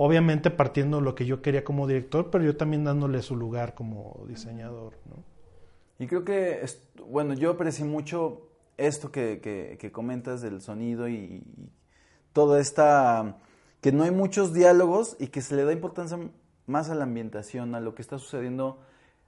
obviamente 0.00 0.52
partiendo 0.52 1.00
lo 1.00 1.16
que 1.16 1.26
yo 1.26 1.42
quería 1.42 1.64
como 1.64 1.88
director, 1.88 2.30
pero 2.30 2.44
yo 2.44 2.56
también 2.56 2.84
dándole 2.84 3.20
su 3.20 3.34
lugar 3.34 3.74
como 3.74 4.24
diseñador. 4.28 4.94
¿no? 5.06 5.24
Y 5.98 6.06
creo 6.06 6.24
que, 6.24 6.64
bueno, 7.08 7.34
yo 7.34 7.50
aprecié 7.50 7.84
mucho 7.84 8.48
esto 8.76 9.10
que, 9.10 9.40
que, 9.40 9.90
comentas 9.92 10.40
del 10.40 10.60
sonido 10.60 11.08
y, 11.08 11.42
toda 12.32 12.60
esta, 12.60 13.38
que 13.80 13.90
no 13.90 14.04
hay 14.04 14.12
muchos 14.12 14.54
diálogos 14.54 15.16
y 15.18 15.26
que 15.28 15.40
se 15.40 15.56
le 15.56 15.64
da 15.64 15.72
importancia 15.72 16.16
más 16.66 16.90
a 16.90 16.94
la 16.94 17.02
ambientación, 17.02 17.74
a 17.74 17.80
lo 17.80 17.96
que 17.96 18.02
está 18.02 18.20
sucediendo 18.20 18.78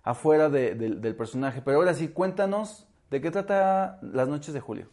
afuera 0.05 0.51
del 0.51 1.17
personaje. 1.17 1.63
Pero 1.65 1.79
ahora 1.79 1.95
sí, 1.95 2.07
cuéntanos 2.07 2.87
de 3.11 3.21
qué 3.21 3.33
trata 3.33 3.99
Las 4.03 4.29
Noches 4.29 4.55
de 4.55 4.61
Julio. 4.61 4.87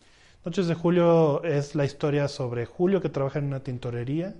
Noches 0.43 0.65
de 0.67 0.74
Julio 0.74 1.43
es 1.43 1.75
la 1.75 1.86
historia 1.86 2.27
sobre 2.27 2.65
Julio 2.65 3.00
que 3.00 3.10
trabaja 3.10 3.38
en 3.38 3.46
una 3.46 3.60
tintorería 3.60 4.34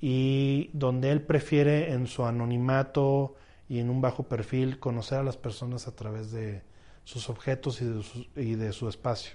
y 0.00 0.70
donde 0.72 1.10
él 1.10 1.22
prefiere 1.22 1.92
en 1.92 2.06
su 2.06 2.24
anonimato 2.24 3.34
y 3.68 3.78
en 3.78 3.90
un 3.90 4.00
bajo 4.00 4.24
perfil 4.24 4.78
conocer 4.78 5.18
a 5.18 5.22
las 5.22 5.36
personas 5.36 5.88
a 5.88 5.94
través 5.94 6.30
de 6.30 6.62
sus 7.04 7.28
objetos 7.28 7.80
y 7.80 7.84
de 7.86 8.02
su, 8.02 8.26
y 8.36 8.54
de 8.54 8.72
su 8.72 8.88
espacio. 8.88 9.34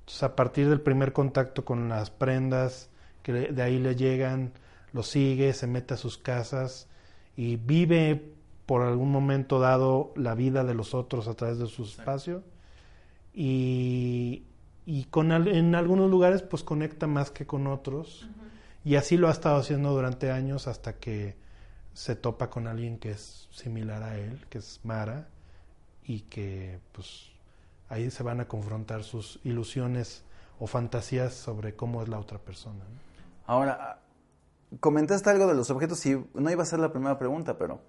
Entonces 0.00 0.22
a 0.22 0.36
partir 0.36 0.68
del 0.68 0.80
primer 0.80 1.12
contacto 1.12 1.64
con 1.64 1.88
las 1.88 2.10
prendas 2.10 2.90
que 3.22 3.32
de 3.32 3.62
ahí 3.62 3.78
le 3.78 3.96
llegan, 3.96 4.52
lo 4.92 5.02
sigue, 5.02 5.52
se 5.52 5.66
mete 5.66 5.94
a 5.94 5.96
sus 5.96 6.18
casas 6.18 6.88
y 7.36 7.56
vive 7.56 8.32
por 8.66 8.82
algún 8.82 9.10
momento 9.10 9.58
dado 9.58 10.12
la 10.16 10.34
vida 10.34 10.64
de 10.64 10.74
los 10.74 10.94
otros 10.94 11.28
a 11.28 11.34
través 11.34 11.58
de 11.58 11.66
su 11.66 11.84
espacio 11.84 12.42
y, 13.34 14.44
y 14.86 15.04
con, 15.04 15.32
en 15.32 15.74
algunos 15.74 16.10
lugares 16.10 16.42
pues 16.42 16.62
conecta 16.62 17.06
más 17.06 17.30
que 17.30 17.46
con 17.46 17.66
otros. 17.66 18.28
Y 18.84 18.96
así 18.96 19.16
lo 19.16 19.28
ha 19.28 19.32
estado 19.32 19.56
haciendo 19.56 19.92
durante 19.92 20.30
años 20.30 20.66
hasta 20.66 20.94
que 20.94 21.36
se 21.92 22.16
topa 22.16 22.48
con 22.50 22.66
alguien 22.66 22.98
que 22.98 23.10
es 23.10 23.48
similar 23.50 24.02
a 24.02 24.16
él, 24.16 24.46
que 24.48 24.58
es 24.58 24.80
Mara, 24.84 25.28
y 26.04 26.20
que 26.22 26.80
pues 26.92 27.30
ahí 27.88 28.10
se 28.10 28.22
van 28.22 28.40
a 28.40 28.48
confrontar 28.48 29.04
sus 29.04 29.40
ilusiones 29.44 30.24
o 30.58 30.66
fantasías 30.66 31.34
sobre 31.34 31.76
cómo 31.76 32.02
es 32.02 32.08
la 32.08 32.18
otra 32.18 32.38
persona. 32.38 32.84
Ahora, 33.46 34.00
comentaste 34.78 35.28
algo 35.30 35.46
de 35.46 35.54
los 35.54 35.70
objetos 35.70 36.04
y 36.06 36.24
no 36.34 36.50
iba 36.50 36.62
a 36.62 36.66
ser 36.66 36.78
la 36.78 36.92
primera 36.92 37.18
pregunta, 37.18 37.58
pero 37.58 37.80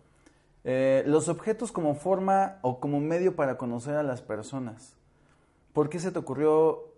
eh, 0.64 1.04
los 1.06 1.30
objetos 1.30 1.72
como 1.72 1.96
forma 1.96 2.58
o 2.62 2.80
como 2.80 3.00
medio 3.00 3.36
para 3.36 3.58
conocer 3.58 3.96
a 3.96 4.04
las 4.04 4.22
personas. 4.22 4.96
¿Por 5.74 5.90
qué 5.90 6.00
se 6.00 6.12
te 6.12 6.20
ocurrió 6.20 6.92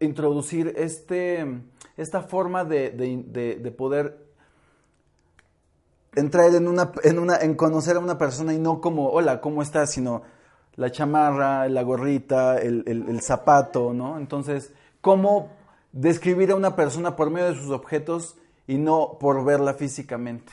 introducir 0.00 0.74
este 0.76 1.46
esta 1.96 2.22
forma 2.22 2.64
de, 2.64 2.90
de, 2.90 3.70
poder 3.70 4.18
entrar 6.14 6.54
en 6.54 6.68
una, 6.68 6.92
en 7.02 7.18
una, 7.18 7.36
en 7.38 7.54
conocer 7.54 7.96
a 7.96 8.00
una 8.00 8.18
persona 8.18 8.54
y 8.54 8.58
no 8.58 8.80
como, 8.80 9.10
hola, 9.10 9.40
¿cómo 9.40 9.62
estás? 9.62 9.90
Sino 9.92 10.22
la 10.76 10.90
chamarra, 10.90 11.68
la 11.68 11.82
gorrita, 11.82 12.58
el, 12.58 12.84
el, 12.86 13.20
zapato, 13.20 13.92
¿no? 13.92 14.18
Entonces, 14.18 14.72
¿cómo 15.00 15.50
describir 15.92 16.50
a 16.50 16.56
una 16.56 16.76
persona 16.76 17.16
por 17.16 17.30
medio 17.30 17.48
de 17.48 17.58
sus 17.58 17.70
objetos 17.70 18.36
y 18.66 18.78
no 18.78 19.18
por 19.20 19.44
verla 19.44 19.74
físicamente? 19.74 20.52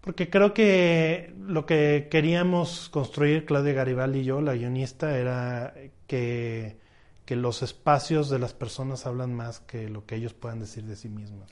Porque 0.00 0.28
creo 0.28 0.52
que 0.52 1.34
lo 1.38 1.64
que 1.66 2.08
queríamos 2.10 2.88
construir, 2.90 3.46
Claudia 3.46 3.72
Garibaldi 3.72 4.20
y 4.20 4.24
yo, 4.24 4.40
la 4.40 4.54
guionista, 4.54 5.16
era 5.16 5.74
que 6.06 6.78
que 7.24 7.36
los 7.36 7.62
espacios 7.62 8.28
de 8.28 8.38
las 8.38 8.52
personas 8.52 9.06
hablan 9.06 9.34
más 9.34 9.60
que 9.60 9.88
lo 9.88 10.04
que 10.06 10.16
ellos 10.16 10.34
puedan 10.34 10.60
decir 10.60 10.84
de 10.84 10.96
sí 10.96 11.08
mismos. 11.08 11.50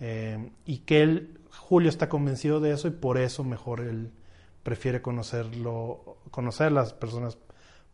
Eh, 0.00 0.50
y 0.64 0.78
que 0.78 1.02
él, 1.02 1.40
Julio 1.50 1.88
está 1.88 2.08
convencido 2.08 2.60
de 2.60 2.72
eso 2.72 2.88
y 2.88 2.92
por 2.92 3.18
eso 3.18 3.44
mejor 3.44 3.80
él 3.80 4.12
prefiere 4.62 5.02
conocerlo, 5.02 6.18
conocer 6.30 6.68
a 6.68 6.70
las 6.70 6.92
personas 6.92 7.38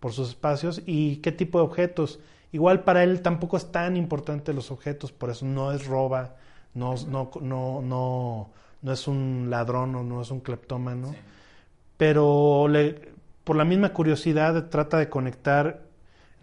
por 0.01 0.13
sus 0.13 0.31
espacios 0.31 0.83
y 0.87 1.17
qué 1.17 1.33
tipo 1.33 1.59
de 1.59 1.65
objetos. 1.65 2.21
Igual 2.53 2.85
para 2.85 3.03
él 3.03 3.23
tampoco 3.23 3.57
es 3.57 3.71
tan 3.71 3.97
importante 3.97 4.53
los 4.53 4.71
objetos, 4.71 5.13
por 5.13 5.31
eso 5.31 5.47
no 5.47 5.73
es 5.73 5.87
roba, 5.87 6.37
no, 6.75 6.95
no, 7.09 7.31
no, 7.41 7.83
no, 7.83 8.51
no 8.83 8.93
es 8.93 9.09
un 9.09 9.49
ladrón 9.51 9.95
o 9.95 10.03
no 10.03 10.23
es 10.23 10.31
un 10.31 10.41
cleptómano, 10.41 11.15
pero 11.97 12.69
le, 12.69 13.13
por 13.45 13.57
la 13.57 13.65
misma 13.65 13.93
curiosidad 13.93 14.69
trata 14.69 14.99
de 14.99 15.09
conectar, 15.09 15.86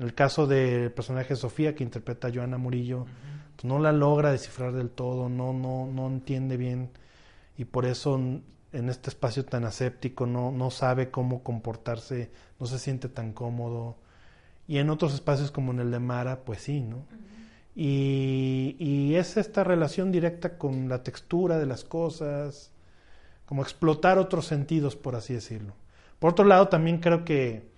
en 0.04 0.10
el 0.10 0.16
caso 0.16 0.48
del 0.48 0.92
personaje 0.92 1.34
Sofía 1.38 1.76
que 1.76 1.84
interpreta 1.86 2.28
a 2.28 2.34
Joana 2.34 2.58
Murillo, 2.58 3.06
pues 3.56 3.64
no 3.64 3.80
la 3.80 3.94
logra 3.94 4.34
descifrar 4.34 4.74
del 4.74 4.90
todo, 4.90 5.30
no, 5.30 5.54
no, 5.54 5.88
no 5.88 6.08
entiende 6.08 6.58
bien 6.58 6.90
y 7.58 7.64
por 7.64 7.86
eso 7.86 8.18
en 8.18 8.90
este 8.90 9.10
espacio 9.10 9.46
tan 9.46 9.64
aséptico 9.64 10.26
no, 10.26 10.52
no 10.52 10.72
sabe 10.72 11.10
cómo 11.10 11.42
comportarse, 11.42 12.32
no 12.60 12.66
se 12.66 12.80
siente 12.80 13.08
tan 13.08 13.32
cómodo. 13.32 13.96
Y 14.68 14.80
en 14.80 14.90
otros 14.90 15.14
espacios 15.14 15.52
como 15.52 15.72
en 15.72 15.80
el 15.80 15.90
de 15.90 16.00
Mara, 16.00 16.44
pues 16.44 16.60
sí, 16.60 16.82
¿no? 16.82 17.06
y, 17.74 18.76
y, 18.80 19.16
es 19.16 19.38
esta 19.38 19.64
relación 19.64 20.12
directa 20.12 20.58
con 20.58 20.90
la 20.90 21.02
textura 21.02 21.60
de 21.60 21.66
las 21.66 21.86
cosas, 21.86 22.74
como 23.46 23.62
explotar 23.62 24.18
otros 24.18 24.48
sentidos, 24.48 24.98
por 24.98 25.16
así 25.16 25.34
decirlo. 25.34 25.76
Por 26.20 26.32
otro 26.32 26.44
lado, 26.44 26.68
también 26.68 26.98
creo 26.98 27.24
que 27.24 27.72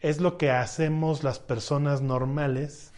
es 0.00 0.20
lo 0.20 0.38
que 0.38 0.50
hacemos 0.50 1.24
las 1.24 1.38
personas 1.38 2.02
normales, 2.02 2.92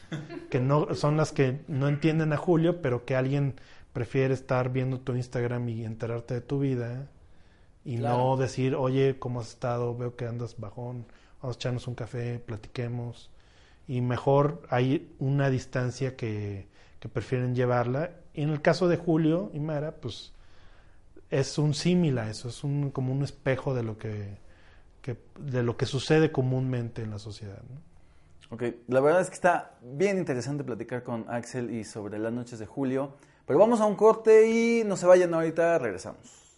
que 0.51 0.61
no 0.61 0.95
son 0.95 1.17
las 1.17 1.33
que 1.33 1.61
no 1.69 1.89
entienden 1.89 2.33
a 2.33 2.37
Julio, 2.37 2.83
pero 2.83 3.05
que 3.05 3.17
alguien 3.17 3.55
prefiere 3.93 4.35
estar 4.35 4.71
viendo 4.71 5.01
tu 5.01 5.15
Instagram 5.15 5.69
y 5.69 5.85
enterarte 5.85 6.35
de 6.35 6.41
tu 6.41 6.59
vida 6.61 7.09
y 7.85 7.97
no 7.97 8.37
decir, 8.37 8.75
oye, 8.75 9.19
¿cómo 9.19 9.41
has 9.41 9.49
estado? 9.49 9.97
Veo 9.97 10.17
que 10.17 10.27
andas 10.27 10.57
bajón, 10.59 11.07
vamos 11.41 11.57
a 11.57 11.59
echarnos 11.59 11.87
un 11.89 11.95
café, 11.95 12.39
platiquemos. 12.39 13.31
Y 13.89 14.01
mejor 14.03 14.63
hay 14.69 15.11
una 15.19 15.51
distancia 15.51 16.17
que, 16.17 16.69
que 17.01 17.09
prefieren 17.09 17.55
llevarla. 17.55 18.11
Y 18.35 18.43
en 18.43 18.51
el 18.51 18.61
caso 18.61 18.87
de 18.87 18.97
Julio 18.97 19.51
y 19.55 19.61
Mara, 19.61 19.97
pues 19.97 20.33
es 21.31 21.59
un 21.59 21.75
símil 21.75 22.19
a 22.19 22.29
eso, 22.29 22.49
es 22.49 22.63
un, 22.63 22.91
como 22.91 23.13
un 23.13 23.23
espejo 23.23 23.75
de 23.75 23.83
lo 23.83 23.99
que, 23.99 24.37
que, 25.03 25.17
de 25.39 25.63
lo 25.63 25.77
que 25.77 25.87
sucede 25.87 26.33
comúnmente 26.33 27.03
en 27.03 27.11
la 27.11 27.19
sociedad. 27.19 27.63
¿no? 27.69 28.55
Ok, 28.55 28.65
la 28.89 29.01
verdad 29.01 29.21
es 29.21 29.29
que 29.29 29.35
está 29.35 29.79
bien 29.81 30.19
interesante 30.19 30.65
platicar 30.65 31.03
con 31.03 31.25
Axel 31.29 31.71
y 31.71 31.85
sobre 31.85 32.19
las 32.19 32.33
noches 32.33 32.59
de 32.59 32.67
Julio. 32.67 33.15
Pero 33.47 33.59
vamos 33.59 33.81
a 33.81 33.87
un 33.87 33.97
corte 33.97 34.49
y 34.49 34.85
no 34.85 34.97
se 34.97 35.07
vayan 35.07 35.33
ahorita, 35.35 35.79
regresamos. 35.79 36.50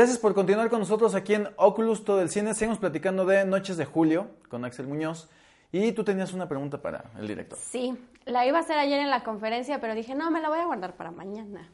Gracias 0.00 0.18
por 0.18 0.32
continuar 0.32 0.70
con 0.70 0.78
nosotros 0.78 1.14
aquí 1.14 1.34
en 1.34 1.48
Oculus 1.56 2.04
Todo 2.06 2.22
el 2.22 2.30
Cine. 2.30 2.54
Seguimos 2.54 2.78
platicando 2.78 3.26
de 3.26 3.44
Noches 3.44 3.76
de 3.76 3.84
Julio 3.84 4.30
con 4.48 4.64
Axel 4.64 4.86
Muñoz. 4.86 5.28
Y 5.72 5.92
tú 5.92 6.04
tenías 6.04 6.32
una 6.32 6.48
pregunta 6.48 6.80
para 6.80 7.10
el 7.18 7.28
director. 7.28 7.58
Sí, 7.60 7.94
la 8.24 8.46
iba 8.46 8.56
a 8.56 8.62
hacer 8.62 8.78
ayer 8.78 8.98
en 8.98 9.10
la 9.10 9.22
conferencia, 9.24 9.78
pero 9.78 9.94
dije, 9.94 10.14
no, 10.14 10.30
me 10.30 10.40
la 10.40 10.48
voy 10.48 10.60
a 10.60 10.64
guardar 10.64 10.96
para 10.96 11.10
mañana. 11.10 11.70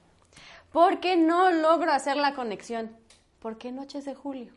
Porque 0.72 1.16
no 1.16 1.52
logro 1.52 1.92
hacer 1.92 2.16
la 2.16 2.34
conexión. 2.34 2.90
¿Por 3.38 3.58
qué 3.58 3.70
Noches 3.70 4.04
de 4.04 4.16
Julio? 4.16 4.52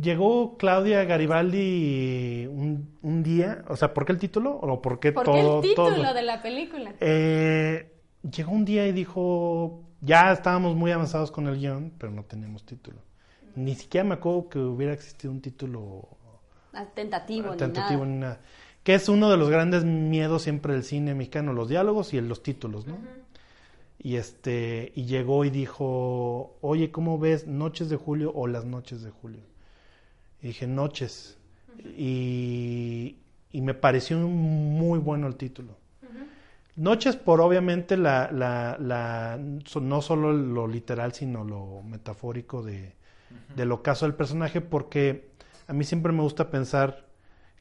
llegó 0.00 0.56
Claudia 0.56 1.04
Garibaldi 1.04 2.46
un, 2.46 3.22
día, 3.22 3.62
o 3.68 3.76
sea, 3.76 3.92
¿por 3.92 4.06
qué 4.06 4.12
el 4.12 4.18
título? 4.18 4.56
¿O 4.56 4.80
por 4.80 5.00
qué 5.00 5.12
¿Por 5.12 5.26
todo? 5.26 5.60
el 5.60 5.68
título 5.68 6.14
de 6.14 6.22
la 6.22 6.40
película? 6.40 6.94
Eh, 7.00 7.92
llegó 8.22 8.52
un 8.52 8.64
día 8.64 8.86
y 8.86 8.92
dijo, 8.92 9.83
ya 10.04 10.32
estábamos 10.32 10.76
muy 10.76 10.92
avanzados 10.92 11.30
con 11.30 11.46
el 11.46 11.58
guion, 11.58 11.92
pero 11.98 12.12
no 12.12 12.24
teníamos 12.24 12.64
título. 12.64 12.98
Ni 13.56 13.74
siquiera 13.74 14.04
me 14.04 14.14
acuerdo 14.14 14.48
que 14.48 14.58
hubiera 14.58 14.92
existido 14.92 15.32
un 15.32 15.40
título 15.40 16.08
ah, 16.72 16.86
tentativo, 16.94 17.56
tentativo 17.56 18.04
ni, 18.04 18.18
nada. 18.18 18.40
Que 18.82 18.94
es 18.94 19.08
uno 19.08 19.30
de 19.30 19.36
los 19.36 19.48
grandes 19.48 19.84
miedos 19.84 20.42
siempre 20.42 20.74
del 20.74 20.84
cine 20.84 21.14
mexicano, 21.14 21.52
los 21.52 21.68
diálogos 21.68 22.12
y 22.12 22.20
los 22.20 22.42
títulos, 22.42 22.86
¿no? 22.86 22.98
Y 23.98 24.16
este 24.16 24.92
y 24.94 25.06
llegó 25.06 25.44
y 25.44 25.50
dijo, 25.50 26.58
"Oye, 26.60 26.90
¿cómo 26.90 27.18
ves 27.18 27.46
Noches 27.46 27.88
de 27.88 27.96
Julio 27.96 28.32
o 28.34 28.46
Las 28.46 28.64
Noches 28.64 29.02
de 29.02 29.10
Julio?" 29.10 29.42
Y 30.42 30.48
dije, 30.48 30.66
"Noches." 30.66 31.38
y, 31.96 33.16
y 33.50 33.60
me 33.60 33.74
pareció 33.74 34.18
muy 34.18 34.98
bueno 34.98 35.26
el 35.26 35.36
título. 35.36 35.76
Noches 36.76 37.16
por 37.16 37.40
obviamente 37.40 37.96
la, 37.96 38.30
la, 38.32 38.76
la, 38.80 39.38
no 39.80 40.02
solo 40.02 40.32
lo 40.32 40.66
literal, 40.66 41.12
sino 41.12 41.44
lo 41.44 41.82
metafórico 41.82 42.62
de, 42.62 42.94
del 43.54 43.72
ocaso 43.72 44.06
del 44.06 44.14
personaje, 44.14 44.60
porque 44.60 45.30
a 45.68 45.72
mí 45.72 45.84
siempre 45.84 46.12
me 46.12 46.22
gusta 46.22 46.50
pensar 46.50 47.06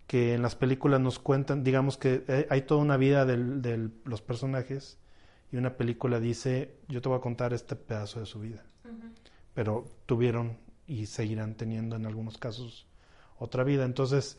que 0.07 0.33
en 0.33 0.41
las 0.41 0.55
películas 0.55 0.99
nos 0.99 1.19
cuentan, 1.19 1.63
digamos 1.63 1.97
que 1.97 2.47
hay 2.49 2.61
toda 2.63 2.81
una 2.81 2.97
vida 2.97 3.25
de 3.25 3.89
los 4.03 4.21
personajes 4.21 4.97
y 5.51 5.57
una 5.57 5.77
película 5.77 6.19
dice, 6.19 6.75
yo 6.87 7.01
te 7.01 7.09
voy 7.09 7.19
a 7.19 7.21
contar 7.21 7.53
este 7.53 7.75
pedazo 7.75 8.19
de 8.19 8.25
su 8.25 8.39
vida, 8.39 8.63
pero 9.53 9.85
tuvieron 10.07 10.57
y 10.87 11.05
seguirán 11.05 11.55
teniendo 11.55 11.95
en 11.95 12.05
algunos 12.05 12.37
casos 12.37 12.87
otra 13.37 13.63
vida. 13.63 13.85
Entonces, 13.85 14.37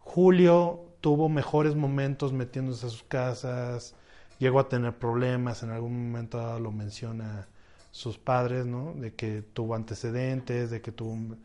Julio 0.00 0.84
tuvo 1.00 1.28
mejores 1.28 1.74
momentos 1.76 2.32
metiéndose 2.32 2.86
a 2.86 2.90
sus 2.90 3.04
casas, 3.04 3.94
llegó 4.38 4.60
a 4.60 4.68
tener 4.68 4.98
problemas, 4.98 5.62
en 5.62 5.70
algún 5.70 6.10
momento 6.10 6.58
lo 6.58 6.70
menciona 6.72 7.48
sus 7.90 8.18
padres, 8.18 8.66
¿no? 8.66 8.94
De 8.94 9.14
que 9.14 9.42
tuvo 9.42 9.74
antecedentes, 9.74 10.70
de 10.70 10.80
que 10.80 10.92
tuvo... 10.92 11.36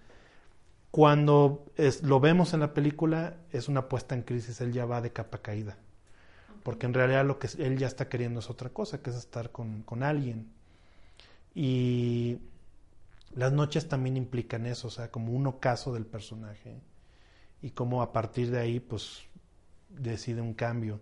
Cuando 0.92 1.66
es, 1.76 2.04
lo 2.04 2.20
vemos 2.20 2.54
en 2.54 2.60
la 2.60 2.74
película, 2.74 3.38
es 3.52 3.68
una 3.68 3.90
puesta 3.90 4.14
en 4.14 4.22
crisis, 4.22 4.62
él 4.62 4.72
ya 4.72 4.86
va 4.86 5.02
de 5.02 5.12
capa 5.12 5.40
caída. 5.40 5.78
Porque 6.64 6.86
en 6.86 6.94
realidad 6.94 7.26
lo 7.26 7.40
que 7.40 7.50
él 7.58 7.78
ya 7.78 7.88
está 7.88 8.08
queriendo 8.08 8.40
es 8.40 8.50
otra 8.50 8.70
cosa, 8.70 9.02
que 9.02 9.10
es 9.10 9.16
estar 9.16 9.52
con, 9.52 9.82
con 9.82 10.04
alguien. 10.04 10.52
Y 11.56 12.38
las 13.36 13.52
noches 13.52 13.88
también 13.88 14.18
implican 14.18 14.66
eso, 14.68 14.88
o 14.88 14.92
sea, 14.92 15.10
como 15.10 15.34
un 15.34 15.48
ocaso 15.48 15.94
del 15.94 16.06
personaje. 16.06 16.80
Y 17.62 17.72
cómo 17.72 18.02
a 18.04 18.14
partir 18.14 18.52
de 18.52 18.60
ahí, 18.60 18.80
pues, 18.80 19.24
decide 19.90 20.42
un 20.42 20.54
cambio. 20.54 21.00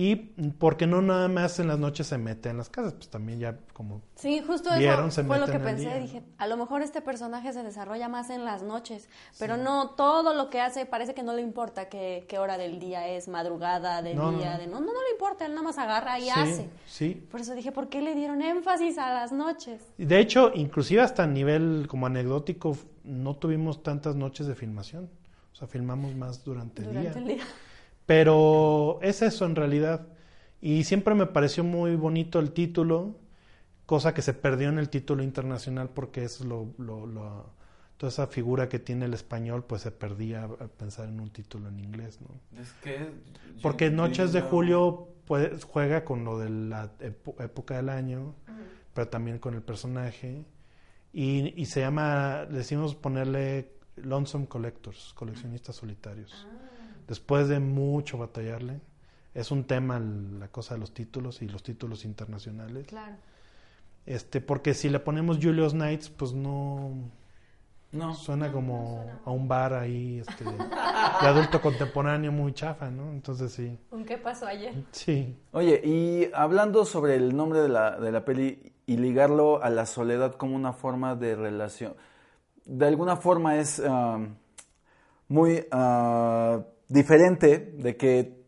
Y 0.00 0.14
porque 0.60 0.86
no 0.86 1.02
nada 1.02 1.26
más 1.26 1.58
en 1.58 1.66
las 1.66 1.80
noches 1.80 2.06
se 2.06 2.18
mete 2.18 2.50
en 2.50 2.56
las 2.56 2.68
casas, 2.68 2.92
pues 2.92 3.08
también 3.08 3.40
ya 3.40 3.58
como 3.72 4.00
Sí, 4.14 4.40
justo 4.46 4.72
eso 4.72 5.24
fue 5.24 5.40
lo 5.40 5.46
que 5.46 5.58
pensé, 5.58 5.98
dije, 5.98 6.22
a 6.38 6.46
lo 6.46 6.56
mejor 6.56 6.82
este 6.82 7.00
personaje 7.00 7.52
se 7.52 7.64
desarrolla 7.64 8.08
más 8.08 8.30
en 8.30 8.44
las 8.44 8.62
noches, 8.62 9.08
pero 9.40 9.56
no 9.56 9.90
todo 9.96 10.34
lo 10.34 10.50
que 10.50 10.60
hace 10.60 10.86
parece 10.86 11.14
que 11.14 11.24
no 11.24 11.34
le 11.34 11.42
importa 11.42 11.88
qué, 11.88 12.26
qué 12.28 12.38
hora 12.38 12.56
del 12.58 12.78
día 12.78 13.08
es, 13.08 13.26
madrugada, 13.26 14.00
de 14.00 14.10
día, 14.10 14.20
no. 14.20 14.30
de 14.30 14.68
no, 14.68 14.78
no, 14.78 14.86
no 14.86 15.02
le 15.02 15.10
importa, 15.14 15.46
él 15.46 15.50
nada 15.50 15.64
más 15.64 15.78
agarra 15.78 16.16
y 16.20 16.30
hace. 16.30 16.70
Sí. 16.86 17.20
Por 17.28 17.40
eso 17.40 17.56
dije, 17.56 17.72
¿por 17.72 17.88
qué 17.88 18.00
le 18.00 18.14
dieron 18.14 18.40
énfasis 18.40 18.98
a 18.98 19.12
las 19.12 19.32
noches? 19.32 19.82
De 19.98 20.20
hecho, 20.20 20.52
inclusive 20.54 21.02
hasta 21.02 21.24
a 21.24 21.26
nivel 21.26 21.86
como 21.88 22.06
anecdótico 22.06 22.78
no 23.02 23.34
tuvimos 23.34 23.82
tantas 23.82 24.14
noches 24.14 24.46
de 24.46 24.54
filmación. 24.54 25.10
O 25.52 25.56
sea, 25.56 25.66
filmamos 25.66 26.14
más 26.14 26.44
durante, 26.44 26.82
durante 26.82 27.18
El 27.18 27.24
día. 27.26 27.44
Pero 28.08 29.00
es 29.02 29.20
eso 29.20 29.44
en 29.44 29.54
realidad. 29.54 30.06
Y 30.62 30.84
siempre 30.84 31.14
me 31.14 31.26
pareció 31.26 31.62
muy 31.62 31.94
bonito 31.94 32.38
el 32.38 32.52
título, 32.52 33.18
cosa 33.84 34.14
que 34.14 34.22
se 34.22 34.32
perdió 34.32 34.70
en 34.70 34.78
el 34.78 34.88
título 34.88 35.22
internacional 35.22 35.90
porque 35.90 36.24
es 36.24 36.40
lo, 36.40 36.72
lo, 36.78 37.04
lo 37.04 37.52
toda 37.98 38.08
esa 38.08 38.26
figura 38.26 38.70
que 38.70 38.78
tiene 38.78 39.04
el 39.04 39.12
español, 39.12 39.62
pues 39.62 39.82
se 39.82 39.90
perdía 39.90 40.44
al 40.44 40.70
pensar 40.70 41.06
en 41.06 41.20
un 41.20 41.28
título 41.28 41.68
en 41.68 41.80
inglés, 41.80 42.18
¿no? 42.22 42.30
Es 42.58 42.72
que 42.82 43.10
porque 43.60 43.90
Noches 43.90 44.32
de 44.32 44.40
Julio 44.40 45.08
pues, 45.26 45.62
juega 45.64 46.02
con 46.06 46.24
lo 46.24 46.38
de 46.38 46.48
la 46.48 46.90
época 47.00 47.76
del 47.76 47.90
año, 47.90 48.34
pero 48.94 49.08
también 49.08 49.38
con 49.38 49.52
el 49.52 49.60
personaje. 49.60 50.46
Y, 51.12 51.52
y, 51.60 51.66
se 51.66 51.80
llama, 51.80 52.46
decimos 52.46 52.94
ponerle 52.94 53.74
Lonesome 53.96 54.46
Collectors, 54.46 55.12
coleccionistas 55.12 55.76
solitarios. 55.76 56.46
Ah 56.50 56.67
después 57.08 57.48
de 57.48 57.58
mucho 57.58 58.18
batallarle, 58.18 58.80
es 59.34 59.50
un 59.50 59.64
tema 59.64 59.98
la 59.98 60.48
cosa 60.48 60.74
de 60.74 60.80
los 60.80 60.92
títulos 60.92 61.42
y 61.42 61.48
los 61.48 61.62
títulos 61.62 62.04
internacionales. 62.04 62.86
Claro. 62.86 63.16
Este, 64.06 64.40
porque 64.40 64.74
si 64.74 64.88
le 64.88 65.00
ponemos 65.00 65.38
Julius 65.42 65.74
Nights, 65.74 66.08
pues 66.08 66.32
no 66.32 66.92
No. 67.92 68.14
suena 68.14 68.50
como 68.52 69.04
a 69.24 69.30
un 69.30 69.46
bar 69.48 69.74
ahí 69.74 70.18
este, 70.26 70.44
de 70.44 71.26
adulto 71.26 71.60
contemporáneo 71.60 72.32
muy 72.32 72.52
chafa, 72.54 72.90
¿no? 72.90 73.10
Entonces 73.12 73.52
sí, 73.52 73.78
¿Un 73.90 74.04
qué 74.04 74.16
pasó 74.18 74.46
ayer? 74.46 74.74
sí. 74.92 75.36
Oye, 75.52 75.80
y 75.84 76.30
hablando 76.34 76.84
sobre 76.86 77.16
el 77.16 77.36
nombre 77.36 77.60
de 77.60 77.68
la, 77.68 77.98
de 78.00 78.10
la 78.12 78.24
peli 78.24 78.72
y 78.86 78.96
ligarlo 78.96 79.62
a 79.62 79.68
la 79.70 79.84
soledad 79.84 80.34
como 80.36 80.56
una 80.56 80.72
forma 80.72 81.14
de 81.14 81.36
relación, 81.36 81.94
de 82.64 82.86
alguna 82.86 83.16
forma 83.16 83.56
es 83.56 83.82
ah, 83.86 84.18
muy 85.28 85.66
ah, 85.70 86.60
diferente 86.88 87.58
de 87.76 87.96
que 87.96 88.38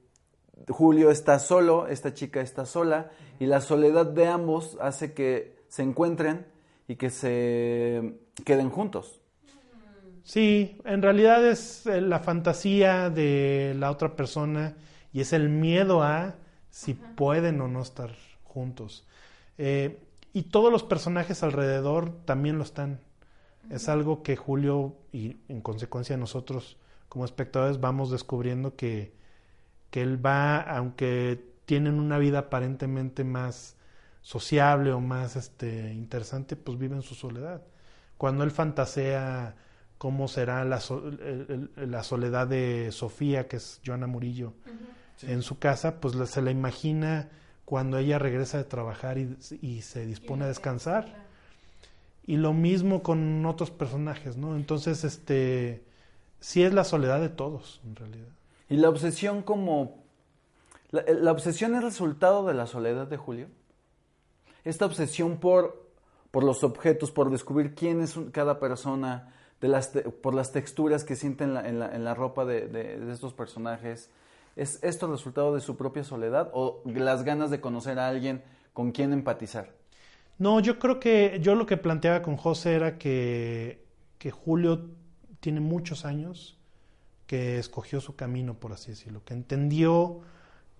Julio 0.68 1.10
está 1.10 1.38
solo, 1.38 1.86
esta 1.86 2.14
chica 2.14 2.40
está 2.40 2.66
sola, 2.66 3.10
y 3.38 3.46
la 3.46 3.60
soledad 3.60 4.06
de 4.06 4.26
ambos 4.26 4.76
hace 4.80 5.12
que 5.12 5.56
se 5.68 5.82
encuentren 5.82 6.46
y 6.88 6.96
que 6.96 7.10
se 7.10 8.18
queden 8.44 8.70
juntos. 8.70 9.20
Sí, 10.22 10.78
en 10.84 11.02
realidad 11.02 11.44
es 11.46 11.86
eh, 11.86 12.00
la 12.00 12.20
fantasía 12.20 13.10
de 13.10 13.74
la 13.76 13.90
otra 13.90 14.16
persona 14.16 14.76
y 15.12 15.20
es 15.20 15.32
el 15.32 15.48
miedo 15.48 16.02
a 16.02 16.36
si 16.70 16.94
pueden 16.94 17.60
o 17.60 17.68
no 17.68 17.82
estar 17.82 18.10
juntos. 18.44 19.06
Eh, 19.58 19.98
y 20.32 20.42
todos 20.44 20.70
los 20.70 20.84
personajes 20.84 21.42
alrededor 21.42 22.12
también 22.24 22.58
lo 22.58 22.64
están. 22.64 23.00
Es 23.70 23.88
algo 23.88 24.22
que 24.22 24.36
Julio 24.36 24.94
y 25.12 25.36
en 25.48 25.60
consecuencia 25.60 26.16
nosotros 26.16 26.76
como 27.10 27.26
espectadores 27.26 27.78
vamos 27.80 28.10
descubriendo 28.10 28.76
que, 28.76 29.12
que 29.90 30.00
él 30.00 30.24
va, 30.24 30.60
aunque 30.60 31.44
tienen 31.66 32.00
una 32.00 32.16
vida 32.16 32.38
aparentemente 32.38 33.22
más 33.24 33.76
sociable 34.22 34.92
o 34.92 35.00
más 35.00 35.36
este, 35.36 35.92
interesante, 35.92 36.56
pues 36.56 36.78
vive 36.78 36.96
en 36.96 37.02
su 37.02 37.14
soledad. 37.14 37.60
Cuando 38.16 38.44
él 38.44 38.50
fantasea 38.50 39.54
cómo 39.98 40.28
será 40.28 40.64
la, 40.64 40.80
so- 40.80 41.06
el- 41.08 41.68
el- 41.76 41.90
la 41.90 42.02
soledad 42.02 42.46
de 42.46 42.88
Sofía, 42.92 43.48
que 43.48 43.56
es 43.56 43.80
Joana 43.84 44.06
Murillo, 44.06 44.54
en 45.22 45.42
su 45.42 45.58
casa, 45.58 46.00
pues 46.00 46.16
se 46.30 46.40
la 46.42 46.50
imagina 46.50 47.28
cuando 47.66 47.98
ella 47.98 48.18
regresa 48.18 48.56
de 48.58 48.64
trabajar 48.64 49.18
y, 49.18 49.36
y 49.60 49.82
se 49.82 50.06
dispone 50.06 50.44
a 50.44 50.48
descansar. 50.48 51.28
Y 52.26 52.36
lo 52.36 52.52
mismo 52.52 53.02
con 53.02 53.44
otros 53.46 53.70
personajes, 53.70 54.36
¿no? 54.36 54.56
Entonces, 54.56 55.04
este, 55.04 55.82
sí 56.40 56.62
es 56.62 56.72
la 56.74 56.84
soledad 56.84 57.20
de 57.20 57.28
todos, 57.28 57.80
en 57.84 57.96
realidad. 57.96 58.28
Y 58.68 58.76
la 58.76 58.88
obsesión 58.88 59.42
como... 59.42 60.02
La, 60.90 61.04
la 61.06 61.30
obsesión 61.32 61.74
es 61.76 61.82
resultado 61.82 62.44
de 62.46 62.54
la 62.54 62.66
soledad 62.66 63.06
de 63.06 63.16
Julio. 63.16 63.46
Esta 64.64 64.86
obsesión 64.86 65.38
por, 65.38 65.88
por 66.30 66.44
los 66.44 66.64
objetos, 66.64 67.10
por 67.10 67.30
descubrir 67.30 67.74
quién 67.74 68.00
es 68.00 68.16
un- 68.16 68.30
cada 68.30 68.58
persona, 68.58 69.32
de 69.60 69.68
las 69.68 69.92
te- 69.92 70.02
por 70.02 70.34
las 70.34 70.52
texturas 70.52 71.04
que 71.04 71.16
siente 71.16 71.44
en 71.44 71.54
la, 71.54 71.68
en 71.68 71.78
la- 71.78 71.94
en 71.94 72.04
la 72.04 72.14
ropa 72.14 72.44
de, 72.44 72.66
de- 72.66 72.98
de 72.98 73.12
estos 73.12 73.32
personajes. 73.34 74.10
¿Es 74.56 74.82
esto 74.82 75.06
el 75.06 75.12
resultado 75.12 75.54
de 75.54 75.60
su 75.60 75.76
propia 75.76 76.02
soledad 76.02 76.50
o 76.52 76.82
las 76.84 77.22
ganas 77.24 77.50
de 77.50 77.60
conocer 77.60 77.98
a 77.98 78.08
alguien 78.08 78.42
con 78.72 78.90
quien 78.92 79.12
empatizar? 79.12 79.70
No, 80.38 80.60
yo 80.60 80.78
creo 80.78 80.98
que 80.98 81.38
yo 81.40 81.54
lo 81.54 81.66
que 81.66 81.76
planteaba 81.76 82.22
con 82.22 82.36
José 82.36 82.74
era 82.74 82.98
que, 82.98 83.84
que 84.18 84.30
Julio 84.30 84.88
tiene 85.40 85.60
muchos 85.60 86.04
años 86.04 86.56
que 87.26 87.58
escogió 87.58 88.00
su 88.00 88.16
camino, 88.16 88.54
por 88.54 88.72
así 88.72 88.90
decirlo, 88.92 89.22
que 89.24 89.34
entendió 89.34 90.20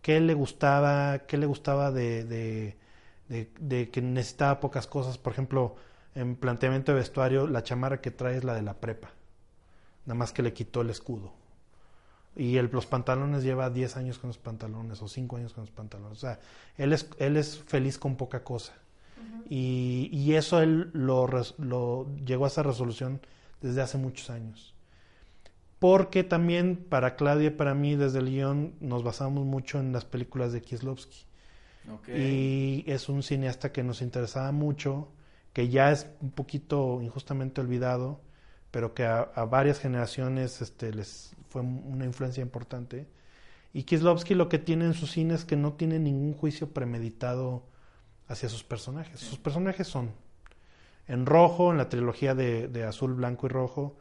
qué 0.02 0.20
le 0.20 0.34
gustaba, 0.34 1.20
qué 1.20 1.38
le 1.38 1.46
gustaba 1.46 1.90
de, 1.92 2.24
de, 2.24 2.76
de- 3.28 3.50
de 3.60 3.90
que 3.90 4.02
necesitaba 4.02 4.60
pocas 4.60 4.86
cosas. 4.86 5.18
Por 5.18 5.32
ejemplo, 5.32 5.76
en 6.14 6.36
planteamiento 6.36 6.92
de 6.92 6.98
vestuario, 6.98 7.46
la 7.46 7.62
chamarra 7.62 8.00
que 8.00 8.10
trae 8.10 8.36
es 8.38 8.44
la 8.44 8.54
de 8.54 8.62
la 8.62 8.74
prepa, 8.80 9.10
nada 10.06 10.16
más 10.18 10.32
que 10.32 10.42
le 10.42 10.52
quitó 10.52 10.80
el 10.82 10.90
escudo. 10.90 11.32
Y 12.36 12.56
el- 12.56 12.70
los 12.72 12.86
pantalones 12.86 13.42
lleva 13.42 13.70
10 13.70 13.96
años 13.96 14.18
con 14.18 14.28
los 14.28 14.38
pantalones 14.38 15.02
o 15.02 15.08
5 15.08 15.36
años 15.36 15.52
con 15.52 15.62
los 15.64 15.70
pantalones. 15.70 16.18
O 16.18 16.20
sea, 16.20 16.38
él 16.78 16.92
es, 16.92 17.08
él 17.18 17.36
es 17.36 17.58
feliz 17.58 17.98
con 17.98 18.16
poca 18.16 18.42
cosa. 18.44 18.72
Y, 19.48 20.08
y 20.12 20.34
eso 20.34 20.60
él 20.60 20.90
lo, 20.92 21.26
lo 21.58 22.06
llegó 22.24 22.44
a 22.44 22.48
esa 22.48 22.62
resolución 22.62 23.20
desde 23.60 23.82
hace 23.82 23.98
muchos 23.98 24.30
años. 24.30 24.74
Porque 25.78 26.24
también 26.24 26.76
para 26.76 27.16
Claudia 27.16 27.48
y 27.48 27.50
para 27.50 27.74
mí 27.74 27.96
desde 27.96 28.18
el 28.18 28.30
guion 28.30 28.74
nos 28.80 29.02
basamos 29.02 29.46
mucho 29.46 29.80
en 29.80 29.92
las 29.92 30.04
películas 30.04 30.52
de 30.52 30.60
Kieslowski. 30.60 31.26
Y 32.06 32.84
es 32.86 33.08
un 33.08 33.22
cineasta 33.22 33.72
que 33.72 33.82
nos 33.82 34.02
interesaba 34.02 34.52
mucho, 34.52 35.08
que 35.52 35.68
ya 35.68 35.90
es 35.90 36.06
un 36.20 36.30
poquito 36.30 37.00
injustamente 37.02 37.60
olvidado, 37.60 38.20
pero 38.70 38.94
que 38.94 39.04
a, 39.04 39.20
a 39.22 39.44
varias 39.46 39.80
generaciones 39.80 40.60
este, 40.60 40.92
les 40.92 41.34
fue 41.48 41.62
una 41.62 42.04
influencia 42.04 42.42
importante. 42.42 43.08
Y 43.72 43.84
Kieslowski 43.84 44.34
lo 44.34 44.48
que 44.48 44.58
tiene 44.58 44.84
en 44.84 44.94
sus 44.94 45.12
cines 45.12 45.40
es 45.40 45.44
que 45.46 45.56
no 45.56 45.72
tiene 45.72 45.98
ningún 45.98 46.34
juicio 46.34 46.72
premeditado 46.72 47.64
hacia 48.28 48.48
sus 48.48 48.62
personajes. 48.62 49.18
Sus 49.18 49.38
personajes 49.38 49.88
son 49.88 50.12
en 51.08 51.26
rojo, 51.26 51.70
en 51.72 51.78
la 51.78 51.88
trilogía 51.88 52.34
de, 52.34 52.84
azul, 52.84 53.14
blanco 53.14 53.46
y 53.46 53.50
rojo, 53.50 53.96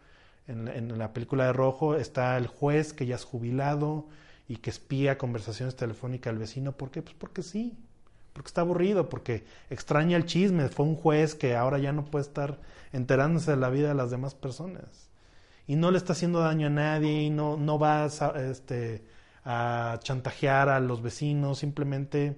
en, 0.48 0.98
la- 0.98 1.14
película 1.14 1.46
de 1.46 1.54
rojo 1.54 1.96
está 1.96 2.38
el 2.38 2.48
juez 2.48 2.94
que 2.94 3.06
ya 3.06 3.16
es 3.16 3.24
jubilado 3.24 4.08
y 4.48 4.58
que 4.58 4.70
espía 4.72 5.18
conversaciones 5.18 5.76
telefónicas 5.76 6.32
al 6.32 6.40
vecino. 6.40 6.72
¿Por 6.74 6.92
qué? 6.92 7.02
Pues 7.02 7.16
porque 7.18 7.44
sí, 7.44 7.78
porque 8.34 8.48
está 8.48 8.62
aburrido, 8.62 9.10
porque 9.10 9.46
extraña 9.70 10.18
el 10.18 10.26
chisme. 10.26 10.70
Fue 10.70 10.86
un 10.86 10.96
juez 10.96 11.36
que 11.36 11.56
ahora 11.56 11.78
ya 11.80 11.92
no 11.94 12.06
puede 12.06 12.24
estar 12.26 12.60
enterándose 12.94 13.52
de 13.52 13.58
la 13.58 13.70
vida 13.70 13.90
de 13.90 13.96
las 13.96 14.12
demás 14.12 14.34
personas. 14.36 15.10
Y 15.68 15.76
no 15.76 15.92
le 15.92 15.98
está 15.98 16.14
haciendo 16.14 16.40
daño 16.40 16.68
a 16.68 16.72
nadie 16.72 17.24
y 17.24 17.30
no, 17.30 17.58
no 17.58 17.78
va 17.80 18.04
a, 18.06 18.08
este, 18.50 19.04
a 19.46 20.00
chantajear 20.04 20.70
a 20.70 20.80
los 20.80 21.02
vecinos, 21.02 21.60
simplemente 21.60 22.38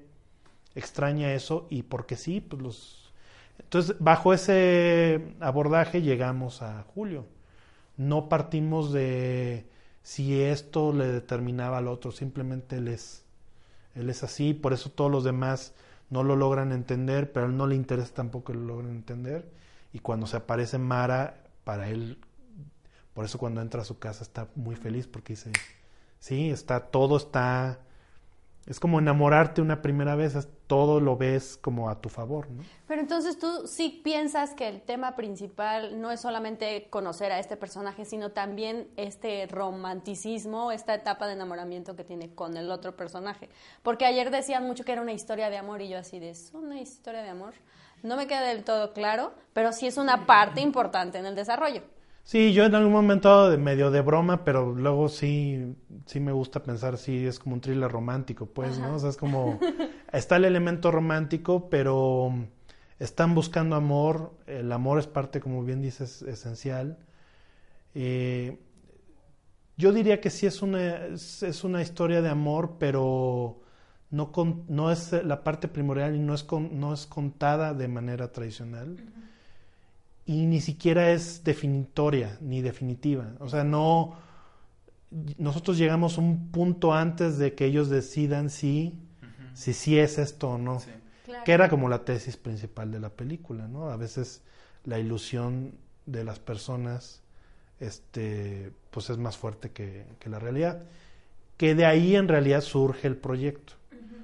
extraña 0.75 1.33
eso 1.33 1.67
y 1.69 1.83
porque 1.83 2.15
sí, 2.17 2.41
pues 2.41 2.61
los... 2.61 3.00
Entonces, 3.71 3.95
bajo 3.99 4.33
ese 4.33 5.33
abordaje 5.39 6.01
llegamos 6.01 6.61
a 6.61 6.83
Julio. 6.93 7.25
No 7.95 8.27
partimos 8.27 8.91
de 8.91 9.65
si 10.03 10.41
esto 10.41 10.91
le 10.91 11.07
determinaba 11.07 11.77
al 11.77 11.87
otro, 11.87 12.11
simplemente 12.11 12.75
él 12.75 12.89
es, 12.89 13.23
él 13.95 14.09
es 14.09 14.23
así, 14.23 14.53
por 14.53 14.73
eso 14.73 14.91
todos 14.91 15.09
los 15.09 15.23
demás 15.23 15.73
no 16.09 16.21
lo 16.21 16.35
logran 16.35 16.73
entender, 16.73 17.31
pero 17.31 17.45
a 17.45 17.49
él 17.49 17.55
no 17.55 17.65
le 17.65 17.75
interesa 17.75 18.13
tampoco 18.13 18.51
que 18.51 18.59
lo 18.59 18.65
logren 18.65 18.89
entender. 18.89 19.49
Y 19.93 19.99
cuando 19.99 20.27
se 20.27 20.35
aparece 20.35 20.77
Mara, 20.77 21.41
para 21.63 21.87
él, 21.87 22.17
por 23.13 23.23
eso 23.23 23.37
cuando 23.37 23.61
entra 23.61 23.83
a 23.83 23.85
su 23.85 23.99
casa 23.99 24.23
está 24.23 24.49
muy 24.53 24.75
feliz 24.75 25.07
porque 25.07 25.31
dice, 25.31 25.49
sí, 26.19 26.49
está, 26.49 26.87
todo 26.87 27.15
está, 27.15 27.79
es 28.67 28.79
como 28.79 28.99
enamorarte 28.99 29.61
una 29.61 29.81
primera 29.81 30.15
vez, 30.15 30.35
es- 30.35 30.47
todo 30.67 30.99
lo 31.01 31.17
ves 31.17 31.57
como 31.61 31.89
a 31.89 31.99
tu 31.99 32.07
favor, 32.09 32.49
¿no? 32.49 32.63
Pero 32.87 33.01
entonces 33.01 33.37
tú 33.37 33.67
sí 33.67 34.01
piensas 34.03 34.53
que 34.53 34.67
el 34.69 34.81
tema 34.81 35.15
principal 35.15 35.99
no 35.99 36.11
es 36.11 36.21
solamente 36.21 36.87
conocer 36.89 37.31
a 37.31 37.39
este 37.39 37.57
personaje, 37.57 38.05
sino 38.05 38.31
también 38.31 38.87
este 38.95 39.47
romanticismo, 39.47 40.71
esta 40.71 40.93
etapa 40.93 41.27
de 41.27 41.33
enamoramiento 41.33 41.95
que 41.95 42.03
tiene 42.03 42.33
con 42.33 42.55
el 42.57 42.71
otro 42.71 42.95
personaje. 42.95 43.49
Porque 43.83 44.05
ayer 44.05 44.31
decían 44.31 44.65
mucho 44.65 44.83
que 44.85 44.93
era 44.93 45.01
una 45.01 45.11
historia 45.13 45.49
de 45.49 45.57
amor 45.57 45.81
y 45.81 45.89
yo 45.89 45.97
así 45.97 46.19
de, 46.19 46.29
¿es 46.29 46.51
una 46.53 46.79
historia 46.79 47.21
de 47.23 47.29
amor? 47.29 47.53
No 48.03 48.15
me 48.15 48.27
queda 48.27 48.41
del 48.41 48.63
todo 48.63 48.93
claro, 48.93 49.33
pero 49.53 49.73
sí 49.73 49.87
es 49.87 49.97
una 49.97 50.25
parte 50.25 50.61
importante 50.61 51.17
en 51.17 51.25
el 51.25 51.35
desarrollo. 51.35 51.81
Sí, 52.31 52.53
yo 52.53 52.63
en 52.63 52.73
algún 52.75 52.93
momento 52.93 53.49
de 53.49 53.57
medio 53.57 53.91
de 53.91 53.99
broma, 53.99 54.45
pero 54.45 54.73
luego 54.73 55.09
sí, 55.09 55.75
sí 56.05 56.21
me 56.21 56.31
gusta 56.31 56.63
pensar, 56.63 56.97
sí, 56.97 57.25
es 57.25 57.39
como 57.39 57.55
un 57.55 57.59
thriller 57.59 57.91
romántico, 57.91 58.45
pues, 58.45 58.79
¿no? 58.79 58.95
O 58.95 58.99
sea, 58.99 59.09
es 59.09 59.17
como, 59.17 59.59
está 60.13 60.37
el 60.37 60.45
elemento 60.45 60.91
romántico, 60.91 61.69
pero 61.69 62.33
están 62.99 63.35
buscando 63.35 63.75
amor, 63.75 64.31
el 64.47 64.71
amor 64.71 64.99
es 64.99 65.07
parte, 65.07 65.41
como 65.41 65.65
bien 65.65 65.81
dices, 65.81 66.21
esencial. 66.21 66.99
Eh, 67.95 68.57
yo 69.75 69.91
diría 69.91 70.21
que 70.21 70.29
sí 70.29 70.45
es 70.45 70.61
una, 70.61 71.07
es, 71.07 71.43
es 71.43 71.65
una 71.65 71.81
historia 71.81 72.21
de 72.21 72.29
amor, 72.29 72.75
pero 72.79 73.59
no, 74.09 74.31
con- 74.31 74.63
no 74.69 74.89
es 74.89 75.11
la 75.11 75.43
parte 75.43 75.67
primordial 75.67 76.15
y 76.15 76.19
no 76.19 76.33
es, 76.33 76.43
con- 76.45 76.79
no 76.79 76.93
es 76.93 77.07
contada 77.07 77.73
de 77.73 77.89
manera 77.89 78.31
tradicional 78.31 78.95
y 80.31 80.45
ni 80.45 80.61
siquiera 80.61 81.11
es 81.11 81.43
definitoria 81.43 82.37
ni 82.41 82.61
definitiva. 82.61 83.33
O 83.39 83.49
sea, 83.49 83.63
no. 83.63 84.15
Nosotros 85.37 85.77
llegamos 85.77 86.17
a 86.17 86.21
un 86.21 86.51
punto 86.51 86.93
antes 86.93 87.37
de 87.37 87.53
que 87.53 87.65
ellos 87.65 87.89
decidan 87.89 88.49
si, 88.49 88.93
si 89.53 89.73
sí 89.73 89.99
es 89.99 90.17
esto 90.17 90.51
o 90.51 90.57
no. 90.57 90.79
Que 91.43 91.51
era 91.51 91.67
como 91.69 91.89
la 91.89 92.05
tesis 92.05 92.37
principal 92.37 92.91
de 92.91 92.99
la 92.99 93.09
película, 93.09 93.67
¿no? 93.67 93.89
A 93.89 93.97
veces 93.97 94.41
la 94.85 94.99
ilusión 94.99 95.73
de 96.05 96.23
las 96.23 96.39
personas 96.39 97.21
este, 97.79 98.71
pues 98.89 99.09
es 99.09 99.17
más 99.17 99.37
fuerte 99.37 99.71
que, 99.71 100.05
que 100.19 100.29
la 100.29 100.39
realidad. 100.39 100.83
Que 101.57 101.75
de 101.75 101.85
ahí 101.85 102.15
en 102.15 102.27
realidad 102.27 102.61
surge 102.61 103.07
el 103.07 103.17
proyecto. 103.17 103.73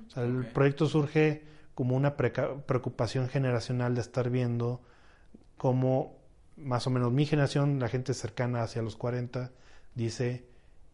O 0.07 0.09
sea, 0.09 0.23
el 0.23 0.45
proyecto 0.45 0.87
surge 0.87 1.43
como 1.75 1.95
una 1.95 2.15
preca- 2.15 2.61
preocupación 2.65 3.27
generacional 3.27 3.93
de 3.93 4.01
estar 4.01 4.29
viendo 4.29 4.81
cómo 5.57 6.17
más 6.57 6.87
o 6.87 6.89
menos 6.89 7.11
mi 7.11 7.25
generación, 7.25 7.79
la 7.79 7.87
gente 7.87 8.13
cercana 8.13 8.63
hacia 8.63 8.81
los 8.81 8.95
40, 8.95 9.51
dice 9.95 10.45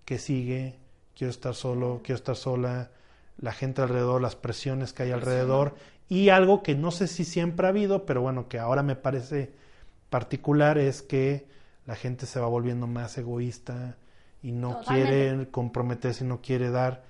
que 0.06 0.18
sigue, 0.18 0.80
quiero 1.16 1.32
estar 1.32 1.56
solo, 1.56 2.02
quiero 2.04 2.18
estar 2.18 2.36
sola, 2.36 2.92
la 3.38 3.54
gente 3.54 3.82
alrededor, 3.82 4.22
las 4.22 4.36
presiones 4.36 4.94
que 4.94 5.04
hay 5.04 5.12
alrededor 5.12 5.76
y 6.10 6.30
algo 6.30 6.64
que 6.64 6.76
no 6.76 6.92
sé 6.92 7.08
si 7.08 7.26
siempre 7.26 7.66
ha 7.66 7.70
habido, 7.70 8.06
pero 8.06 8.22
bueno, 8.22 8.48
que 8.48 8.60
ahora 8.60 8.84
me 8.84 8.96
parece 8.96 9.54
particular 10.10 10.78
es 10.78 11.02
que 11.02 11.48
la 11.86 11.96
gente 11.96 12.26
se 12.26 12.40
va 12.40 12.48
volviendo 12.48 12.88
más 12.88 13.18
egoísta 13.18 13.98
y 14.42 14.52
no 14.52 14.78
Totalmente. 14.78 15.10
quiere 15.10 15.50
comprometerse 15.50 16.24
y 16.24 16.28
no 16.28 16.42
quiere 16.42 16.70
dar. 16.70 17.04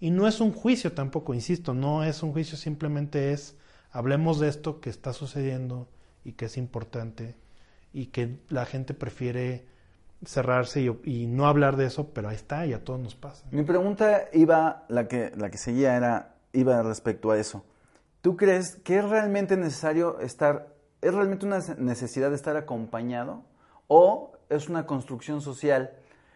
Y 0.00 0.10
no 0.10 0.28
es 0.28 0.40
un 0.40 0.52
juicio 0.52 0.92
tampoco, 0.92 1.34
insisto, 1.34 1.74
no 1.74 2.04
es 2.04 2.22
un 2.22 2.32
juicio, 2.32 2.56
simplemente 2.56 3.32
es 3.32 3.56
hablemos 3.90 4.38
de 4.38 4.48
esto 4.48 4.80
que 4.80 4.90
está 4.90 5.12
sucediendo 5.12 5.88
y 6.26 6.32
que 6.32 6.46
es 6.46 6.56
importante 6.56 7.36
y 7.92 8.06
que 8.06 8.40
la 8.48 8.66
gente 8.66 8.94
prefiere 8.94 9.64
cerrarse 10.24 10.80
y, 10.80 11.00
y 11.04 11.26
no 11.28 11.46
hablar 11.46 11.76
de 11.76 11.86
eso, 11.86 12.08
pero 12.12 12.28
ahí 12.28 12.34
está 12.34 12.66
y 12.66 12.72
a 12.72 12.82
todos 12.82 12.98
nos 12.98 13.14
pasa. 13.14 13.46
Mi 13.52 13.62
pregunta 13.62 14.24
iba, 14.32 14.84
la 14.88 15.06
que, 15.06 15.30
la 15.36 15.50
que 15.50 15.56
seguía 15.56 15.96
era, 15.96 16.34
iba 16.52 16.82
respecto 16.82 17.30
a 17.30 17.38
eso. 17.38 17.64
¿Tú 18.22 18.36
crees 18.36 18.74
que 18.76 18.98
es 18.98 19.04
realmente 19.08 19.56
necesario 19.56 20.18
estar, 20.18 20.74
es 21.00 21.14
realmente 21.14 21.46
una 21.46 21.60
necesidad 21.78 22.30
de 22.30 22.36
estar 22.36 22.56
acompañado 22.56 23.44
o 23.86 24.32
es 24.50 24.68
una 24.68 24.84
construcción 24.84 25.40
social 25.40 25.92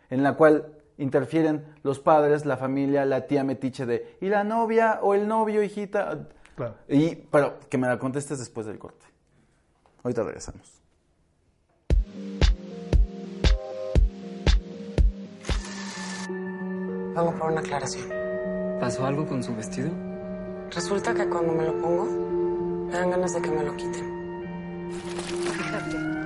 en 0.09 0.22
la 0.22 0.35
cual 0.37 0.68
interfieren 0.98 1.64
los 1.83 1.98
padres, 1.98 2.46
la 2.46 2.57
familia, 2.57 3.05
la 3.07 3.26
tía 3.26 3.42
metiche 3.42 3.87
de, 3.87 4.16
¿y 4.20 4.29
la 4.29 4.44
novia 4.44 5.00
o 5.03 5.14
el 5.14 5.26
novio, 5.26 5.64
hijita? 5.64 6.29
Claro. 6.55 6.76
Y, 6.88 7.16
pero 7.16 7.59
que 7.68 7.76
me 7.76 7.88
la 7.88 7.98
contestes 7.98 8.38
después 8.38 8.66
del 8.66 8.79
corte. 8.79 9.09
Ahorita 10.02 10.22
regresamos. 10.22 10.80
Vengo 17.14 17.34
por 17.38 17.50
una 17.50 17.60
aclaración. 17.60 18.08
¿Pasó 18.80 19.04
algo 19.04 19.26
con 19.26 19.42
su 19.42 19.54
vestido? 19.54 19.90
Resulta 20.70 21.12
que 21.12 21.28
cuando 21.28 21.52
me 21.52 21.64
lo 21.64 21.78
pongo, 21.80 22.04
me 22.86 22.92
dan 22.92 23.10
ganas 23.10 23.34
de 23.34 23.42
que 23.42 23.50
me 23.50 23.62
lo 23.62 23.76
quiten. 23.76 24.10
De 25.90 26.19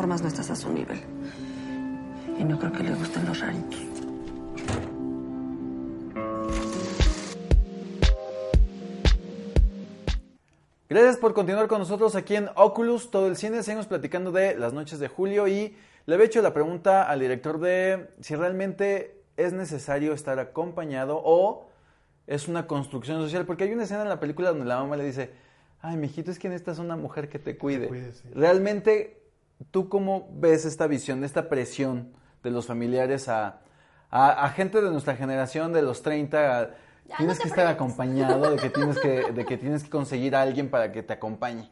formas, 0.00 0.22
no 0.22 0.28
estás 0.28 0.48
a 0.48 0.56
su 0.56 0.72
nivel. 0.72 0.98
Y 2.38 2.44
no 2.44 2.58
creo 2.58 2.72
que 2.72 2.82
le 2.82 2.94
gusten 2.94 3.22
los 3.26 3.38
raritos. 3.38 3.80
Gracias 10.88 11.18
por 11.18 11.34
continuar 11.34 11.68
con 11.68 11.80
nosotros 11.80 12.16
aquí 12.16 12.34
en 12.34 12.48
Oculus, 12.56 13.10
todo 13.10 13.26
el 13.26 13.36
cine. 13.36 13.62
Seguimos 13.62 13.86
platicando 13.86 14.32
de 14.32 14.56
las 14.56 14.72
noches 14.72 15.00
de 15.00 15.08
julio 15.08 15.46
y 15.48 15.76
le 16.06 16.14
había 16.14 16.24
hecho 16.28 16.40
la 16.40 16.54
pregunta 16.54 17.02
al 17.02 17.20
director 17.20 17.60
de 17.60 18.08
si 18.22 18.34
realmente 18.36 19.22
es 19.36 19.52
necesario 19.52 20.14
estar 20.14 20.38
acompañado 20.38 21.20
o 21.22 21.68
es 22.26 22.48
una 22.48 22.66
construcción 22.66 23.20
social. 23.20 23.44
Porque 23.44 23.64
hay 23.64 23.74
una 23.74 23.82
escena 23.82 24.00
en 24.04 24.08
la 24.08 24.18
película 24.18 24.48
donde 24.48 24.64
la 24.64 24.78
mamá 24.78 24.96
le 24.96 25.04
dice, 25.04 25.30
ay, 25.82 25.98
mijito, 25.98 26.30
es 26.30 26.38
que 26.38 26.48
necesitas 26.48 26.78
una 26.78 26.96
mujer 26.96 27.28
que 27.28 27.38
te 27.38 27.58
cuide. 27.58 27.88
cuide, 27.88 28.12
sí. 28.12 28.30
Realmente, 28.34 29.19
¿tú 29.70 29.88
cómo 29.88 30.28
ves 30.34 30.64
esta 30.64 30.86
visión, 30.86 31.24
esta 31.24 31.48
presión 31.48 32.12
de 32.42 32.50
los 32.50 32.66
familiares 32.66 33.28
a, 33.28 33.60
a- 34.10 34.44
a 34.46 34.48
gente 34.50 34.80
de 34.82 34.90
nuestra 34.90 35.16
generación, 35.16 35.72
de 35.72 35.82
los 35.82 36.02
30? 36.02 36.60
a- 36.60 36.70
Ya, 37.08 37.16
tienes 37.16 37.38
no 37.38 37.42
que 37.42 37.48
estar 37.48 37.66
acompañado, 37.66 38.50
de 38.50 38.58
que, 38.60 38.70
tienes 38.70 38.98
que, 38.98 39.32
de 39.32 39.46
que 39.46 39.56
tienes 39.58 39.84
que 39.84 39.90
conseguir 39.90 40.34
a 40.36 40.42
alguien 40.42 40.70
para 40.70 40.92
que 40.92 41.02
te 41.02 41.12
acompañe. 41.14 41.70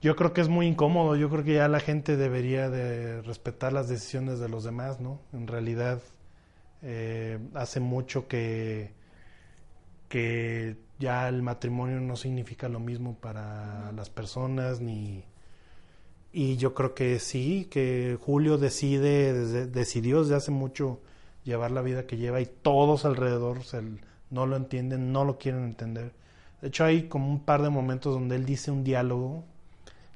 Yo 0.00 0.16
creo 0.16 0.32
que 0.32 0.40
es 0.40 0.48
muy 0.48 0.66
incómodo, 0.66 1.14
yo 1.16 1.30
creo 1.30 1.44
que 1.44 1.54
ya 1.54 1.68
la 1.68 1.78
gente 1.80 2.16
debería 2.16 2.68
de 2.70 3.22
respetar 3.22 3.72
las 3.72 3.88
decisiones 3.88 4.40
de 4.40 4.48
los 4.48 4.64
demás, 4.64 5.00
¿no? 5.00 5.20
En 5.32 5.46
realidad, 5.46 6.00
eh, 6.82 7.38
hace 7.54 7.80
mucho 7.80 8.28
que, 8.28 8.92
que 10.08 10.76
ya 10.98 11.28
el 11.28 11.42
matrimonio 11.42 12.00
no 12.00 12.16
significa 12.16 12.68
lo 12.68 12.80
mismo 12.80 13.14
para 13.16 13.92
las 13.92 14.10
personas, 14.10 14.80
ni... 14.80 15.24
Y 16.32 16.56
yo 16.56 16.72
creo 16.74 16.94
que 16.94 17.18
sí, 17.18 17.66
que 17.70 18.16
Julio 18.20 18.56
decide, 18.58 19.32
desde- 19.34 19.66
decidió 19.66 20.22
desde 20.22 20.34
hace 20.36 20.50
mucho 20.50 21.00
llevar 21.44 21.70
la 21.72 21.82
vida 21.82 22.06
que 22.06 22.16
lleva 22.16 22.40
y 22.40 22.46
todos 22.46 23.04
alrededor 23.04 23.64
se, 23.64 23.82
no 24.30 24.46
lo 24.46 24.56
entienden, 24.56 25.12
no 25.12 25.24
lo 25.24 25.38
quieren 25.38 25.64
entender. 25.64 26.12
De 26.62 26.68
hecho, 26.68 26.84
hay 26.84 27.08
como 27.08 27.28
un 27.28 27.40
par 27.40 27.62
de 27.62 27.68
momentos 27.70 28.14
donde 28.14 28.36
él 28.36 28.46
dice 28.46 28.70
un 28.70 28.84
diálogo 28.84 29.44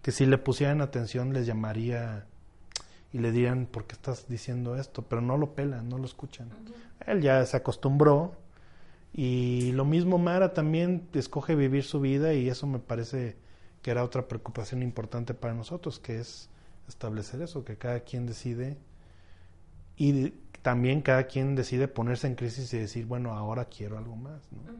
que 0.03 0.13
si 0.13 0.25
le 0.25 0.39
pusieran 0.39 0.81
atención 0.81 1.33
les 1.33 1.45
llamaría 1.47 2.25
y 3.13 3.19
le 3.19 3.33
dirían, 3.33 3.67
¿por 3.67 3.85
qué 3.87 3.95
estás 3.95 4.29
diciendo 4.29 4.77
esto? 4.77 5.03
Pero 5.03 5.21
no 5.21 5.37
lo 5.37 5.55
pelan, 5.55 5.89
no 5.89 5.99
lo 5.99 6.05
escuchan. 6.05 6.49
Él 7.07 7.21
ya 7.21 7.45
se 7.45 7.57
acostumbró 7.57 8.37
y 9.13 9.73
lo 9.73 9.85
mismo 9.85 10.19
Mara 10.19 10.55
también 10.55 11.09
escoge 11.13 11.55
vivir 11.57 11.83
su 11.85 12.01
vida 12.01 12.33
y 12.35 12.49
eso 12.49 12.67
me 12.67 12.79
parece 12.79 13.37
que 13.87 13.93
era 13.93 14.03
otra 14.03 14.27
preocupación 14.27 14.83
importante 14.83 15.33
para 15.33 15.55
nosotros, 15.55 16.01
que 16.01 16.19
es 16.19 16.51
establecer 16.89 17.41
eso, 17.41 17.65
que 17.65 17.77
cada 17.79 18.01
quien 18.01 18.27
decide 18.27 18.77
y 19.97 20.31
también 20.61 21.03
cada 21.03 21.29
quien 21.29 21.55
decide 21.55 21.87
ponerse 21.87 22.27
en 22.27 22.35
crisis 22.35 22.75
y 22.75 22.79
decir, 22.79 23.07
bueno, 23.07 23.31
ahora 23.35 23.67
quiero 23.67 23.97
algo 23.97 24.17
más. 24.17 24.43
¿no? 24.51 24.73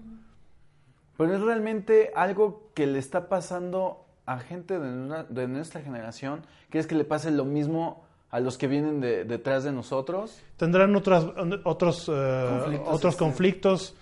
Pero 1.17 1.37
es 1.37 1.41
realmente 1.41 2.11
algo 2.17 2.73
que 2.75 2.89
le 2.89 2.99
está 2.99 3.29
pasando 3.29 4.05
a 4.27 4.41
gente 4.41 4.77
de, 4.81 4.89
nue- 4.89 5.29
de 5.29 5.47
nuestra 5.47 5.83
generación. 5.83 6.43
¿Crees 6.69 6.89
que 6.89 6.97
le 6.97 7.05
pase 7.05 7.31
lo 7.31 7.45
mismo 7.45 8.05
a 8.31 8.41
los 8.41 8.59
que 8.59 8.67
vienen 8.67 9.01
de- 9.01 9.23
detrás 9.25 9.63
de 9.63 9.71
nosotros? 9.71 10.37
Tendrán 10.57 10.97
otras, 10.97 11.25
otros, 11.63 12.09
eh, 12.13 12.47
Conflictos, 12.59 12.93
otros 12.93 13.17
conflictos. 13.17 13.95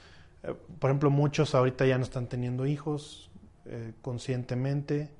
Eh, 0.44 0.54
por 0.78 0.88
ejemplo, 0.88 1.10
muchos 1.10 1.54
ahorita 1.54 1.84
ya 1.84 1.98
no 1.98 2.04
están 2.04 2.26
teniendo 2.26 2.64
hijos 2.64 3.30
eh, 3.66 3.92
conscientemente. 4.02 5.10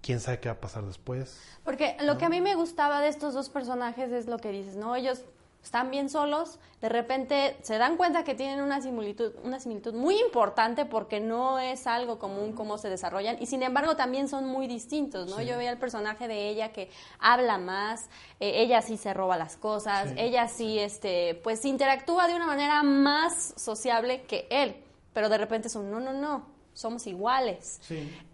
¿Quién 0.00 0.20
sabe 0.20 0.40
qué 0.40 0.48
va 0.48 0.54
a 0.54 0.60
pasar 0.60 0.84
después? 0.84 1.40
Porque 1.64 1.96
lo 2.00 2.18
que 2.18 2.24
a 2.24 2.28
mí 2.28 2.40
me 2.40 2.56
gustaba 2.56 3.00
de 3.00 3.08
estos 3.08 3.34
dos 3.34 3.48
personajes 3.48 4.10
es 4.10 4.26
lo 4.26 4.38
que 4.38 4.50
dices, 4.50 4.74
¿no? 4.74 4.96
Ellos 4.96 5.24
están 5.62 5.90
bien 5.90 6.10
solos, 6.10 6.58
de 6.80 6.88
repente 6.88 7.56
se 7.62 7.78
dan 7.78 7.96
cuenta 7.96 8.24
que 8.24 8.34
tienen 8.34 8.60
una 8.62 8.80
similitud, 8.80 9.32
una 9.44 9.60
similitud 9.60 9.94
muy 9.94 10.18
importante 10.18 10.84
porque 10.84 11.20
no 11.20 11.60
es 11.60 11.86
algo 11.86 12.18
común 12.18 12.52
cómo 12.52 12.78
se 12.78 12.88
desarrollan 12.88 13.36
y 13.40 13.46
sin 13.46 13.62
embargo 13.62 13.94
también 13.94 14.28
son 14.28 14.46
muy 14.46 14.66
distintos, 14.66 15.28
¿no? 15.28 15.40
Yo 15.40 15.56
veía 15.56 15.70
el 15.70 15.78
personaje 15.78 16.26
de 16.26 16.48
ella 16.48 16.72
que 16.72 16.90
habla 17.20 17.58
más, 17.58 18.08
eh, 18.40 18.62
ella 18.62 18.82
sí 18.82 18.96
se 18.96 19.14
roba 19.14 19.36
las 19.36 19.56
cosas, 19.56 20.12
ella 20.16 20.48
sí, 20.48 20.80
este, 20.80 21.40
pues 21.44 21.64
interactúa 21.64 22.26
de 22.26 22.34
una 22.34 22.46
manera 22.46 22.82
más 22.82 23.54
sociable 23.56 24.22
que 24.22 24.48
él, 24.50 24.74
pero 25.12 25.28
de 25.28 25.38
repente 25.38 25.68
son, 25.68 25.92
no, 25.92 26.00
no, 26.00 26.12
no, 26.12 26.44
somos 26.74 27.06
iguales. 27.06 27.80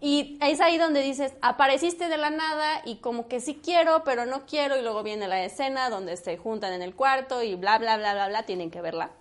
Y 0.01 0.37
es 0.41 0.61
ahí 0.61 0.77
donde 0.77 1.01
dices, 1.01 1.33
apareciste 1.41 2.07
de 2.07 2.17
la 2.17 2.29
nada 2.29 2.81
y 2.85 2.97
como 2.97 3.27
que 3.27 3.39
sí 3.39 3.59
quiero, 3.63 4.03
pero 4.03 4.25
no 4.25 4.45
quiero, 4.45 4.77
y 4.77 4.81
luego 4.81 5.03
viene 5.03 5.27
la 5.27 5.43
escena 5.43 5.89
donde 5.89 6.15
se 6.17 6.37
juntan 6.37 6.73
en 6.73 6.81
el 6.81 6.95
cuarto 6.95 7.43
y 7.43 7.55
bla, 7.55 7.77
bla, 7.77 7.97
bla, 7.97 8.13
bla, 8.13 8.27
bla, 8.27 8.43
tienen 8.43 8.71
que 8.71 8.81
verla. 8.81 9.11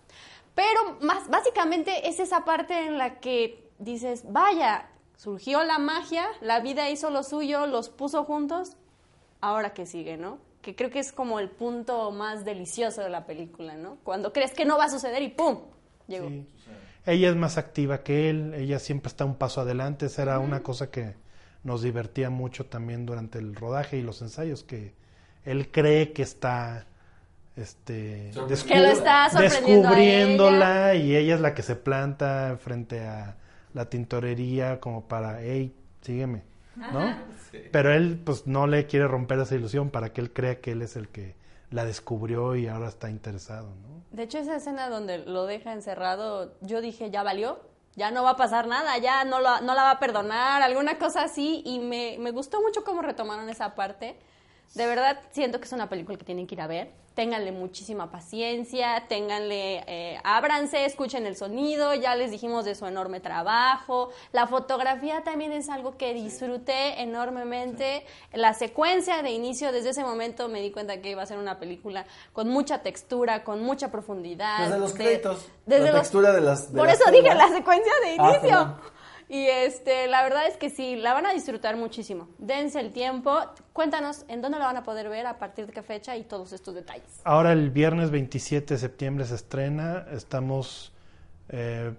Pero 0.55 0.99
más, 1.01 1.29
básicamente 1.29 2.09
es 2.09 2.21
esa 2.21 2.45
parte 2.45 2.87
en 2.87 2.99
la 2.99 3.21
que 3.21 3.69
dices, 3.79 4.25
vaya, 4.29 4.89
surgió 5.17 5.63
la 5.65 5.79
magia, 5.79 6.27
la 6.41 6.61
vida 6.61 6.91
hizo 6.91 7.11
lo 7.11 7.23
suyo, 7.23 7.67
los 7.67 7.89
puso 7.89 8.25
juntos, 8.25 8.77
ahora 9.41 9.75
que 9.75 9.87
sigue, 9.87 10.17
¿no? 10.17 10.39
Que 10.63 10.75
creo 10.75 10.91
que 10.91 10.99
es 10.99 11.13
como 11.13 11.39
el 11.39 11.49
punto 11.49 12.11
más 12.11 12.45
delicioso 12.45 13.03
de 13.03 13.09
la 13.09 13.27
película, 13.27 13.75
¿no? 13.75 13.99
Cuando 14.05 14.33
crees 14.33 14.53
que 14.53 14.65
no 14.65 14.77
va 14.79 14.85
a 14.85 14.91
suceder 14.91 15.23
y 15.23 15.29
¡pum! 15.29 15.61
Llegó. 16.09 16.29
Sí. 16.29 16.47
Ella 17.09 17.31
es 17.31 17.37
más 17.37 17.59
activa 17.59 18.03
que 18.03 18.31
él, 18.31 18.55
ella 18.55 18.79
siempre 18.79 19.09
está 19.09 19.25
un 19.25 19.35
paso 19.37 19.61
adelante. 19.61 20.07
Esa 20.07 20.23
era 20.23 20.39
una 20.39 20.63
cosa 20.63 20.91
que 20.91 21.15
nos 21.65 21.83
divertía 21.83 22.31
mucho 22.31 22.67
también 22.67 23.07
durante 23.07 23.39
el 23.39 23.55
rodaje 23.55 23.97
y 23.99 24.03
los 24.03 24.23
ensayos, 24.23 24.63
que 24.63 24.93
él 25.45 25.71
cree 25.71 26.13
que 26.13 26.23
está 26.23 26.87
este, 27.57 28.31
descu- 28.47 28.67
Que 28.67 28.79
lo 28.81 28.87
está 28.89 29.25
a 29.25 29.29
descubriéndola 29.41 30.95
y 30.95 31.17
ella 31.17 31.35
es 31.35 31.41
la 31.41 31.55
que 31.55 31.63
se 31.63 31.75
planta 31.77 32.57
frente 32.61 33.01
a 33.07 33.37
la 33.75 33.89
tintorería 33.89 34.79
como 34.81 35.09
para, 35.09 35.43
hey, 35.43 35.75
sígueme, 36.03 36.43
¿no? 36.77 37.01
Pero 37.73 37.93
él 37.93 38.21
pues 38.25 38.47
no 38.47 38.67
le 38.67 38.87
quiere 38.87 39.09
romper 39.09 39.39
esa 39.41 39.55
ilusión 39.57 39.91
para 39.91 40.13
que 40.13 40.21
él 40.21 40.33
crea 40.33 40.61
que 40.61 40.73
él 40.73 40.83
es 40.83 40.95
el 40.97 41.09
que 41.09 41.35
la 41.71 41.85
descubrió 41.85 42.57
y 42.57 42.67
ahora 42.67 42.89
está 42.89 43.11
interesado, 43.11 43.69
¿no? 43.83 44.03
De 44.11 44.23
hecho, 44.23 44.39
esa 44.39 44.57
escena 44.57 44.89
donde 44.89 45.19
lo 45.19 45.47
deja 45.47 45.73
encerrado, 45.73 46.55
yo 46.63 46.81
dije, 46.81 47.11
ya 47.11 47.23
valió, 47.23 47.61
ya 47.95 48.11
no 48.11 48.23
va 48.23 48.31
a 48.31 48.37
pasar 48.37 48.67
nada, 48.67 48.97
ya 48.99 49.25
no, 49.25 49.41
lo- 49.41 49.61
no 49.61 49.75
la 49.75 49.83
va 49.83 49.91
a 49.93 49.99
perdonar, 49.99 50.63
alguna 50.63 50.99
cosa 50.99 51.23
así. 51.25 51.63
Y 51.67 51.79
me, 51.81 52.17
me 52.19 52.31
gustó 52.31 52.63
mucho 52.63 52.85
cómo 52.85 53.03
retomaron 53.03 53.49
esa 53.51 53.75
parte. 53.75 54.17
De 54.75 54.87
verdad, 54.87 55.19
siento 55.31 55.59
que 55.59 55.65
es 55.67 55.73
una 55.73 55.89
película 55.89 56.17
que 56.17 56.25
tienen 56.25 56.47
que 56.47 56.55
ir 56.55 56.61
a 56.61 56.67
ver. 56.67 56.93
Ténganle 57.19 57.51
muchísima 57.51 58.13
paciencia, 58.13 59.03
ténganle, 59.09 59.83
eh, 59.89 60.21
ábranse, 60.23 60.85
escuchen 60.85 61.27
el 61.27 61.35
sonido, 61.35 61.93
ya 61.95 62.15
les 62.15 62.31
dijimos 62.31 62.65
de 62.65 62.77
su 62.77 62.87
enorme 62.87 63.19
trabajo. 63.19 64.11
La 64.31 64.47
fotografía 64.47 65.25
también 65.25 65.51
es 65.51 65.69
algo 65.69 65.97
que 65.97 66.15
disfruté 66.15 67.03
enormemente. 67.03 68.07
La 68.33 68.55
secuencia 68.55 69.21
de 69.23 69.33
inicio, 69.33 69.73
desde 69.73 69.91
ese 69.91 70.05
momento 70.05 70.49
me 70.49 70.61
di 70.61 70.71
cuenta 70.71 71.01
que 71.01 71.11
iba 71.11 71.23
a 71.23 71.27
ser 71.27 71.39
una 71.39 71.59
película 71.59 72.07
con 72.33 72.51
mucha 72.51 72.83
textura, 72.85 73.43
con 73.43 73.65
mucha 73.65 73.91
profundidad. 73.91 74.61
Desde 74.67 74.79
los 74.79 74.95
de- 74.95 74.99
créditos, 75.03 75.45
desde 75.67 75.87
la 75.87 75.91
los- 75.95 76.01
textura 76.03 76.33
de 76.33 76.41
las- 76.41 76.73
de 76.73 76.79
Por 76.79 76.87
las 76.87 77.01
eso 77.01 77.11
dije 77.11 77.35
la 77.35 77.49
secuencia 77.49 77.93
de 78.05 78.17
Ah, 78.17 78.39
inicio. 78.41 78.79
Y 79.31 79.45
este, 79.47 80.07
la 80.07 80.23
verdad 80.23 80.47
es 80.47 80.57
que 80.57 80.71
sí, 80.71 80.97
la 80.97 81.13
van 81.13 81.27
a 81.27 81.33
disfrutar 81.35 81.77
muchísimo. 81.77 82.29
Dense 82.39 82.81
el 82.81 82.93
tiempo. 82.93 83.39
Cuéntanos 83.79 84.25
en 84.27 84.43
dónde 84.43 84.59
la 84.59 84.65
van 84.65 84.77
a 84.77 84.83
poder 84.83 85.09
ver, 85.09 85.25
a 85.29 85.39
partir 85.39 85.69
de 85.69 85.73
qué 85.73 85.85
fecha 85.85 86.17
y 86.17 86.25
todos 86.25 86.53
estos 86.53 86.75
detalles. 86.75 87.21
Ahora 87.23 87.53
el 87.53 87.71
viernes 87.71 88.11
27 88.11 88.75
de 88.75 88.81
septiembre 88.81 89.25
se 89.25 89.37
estrena. 89.37 90.05
Estamos 90.11 90.93
eh, 91.49 91.95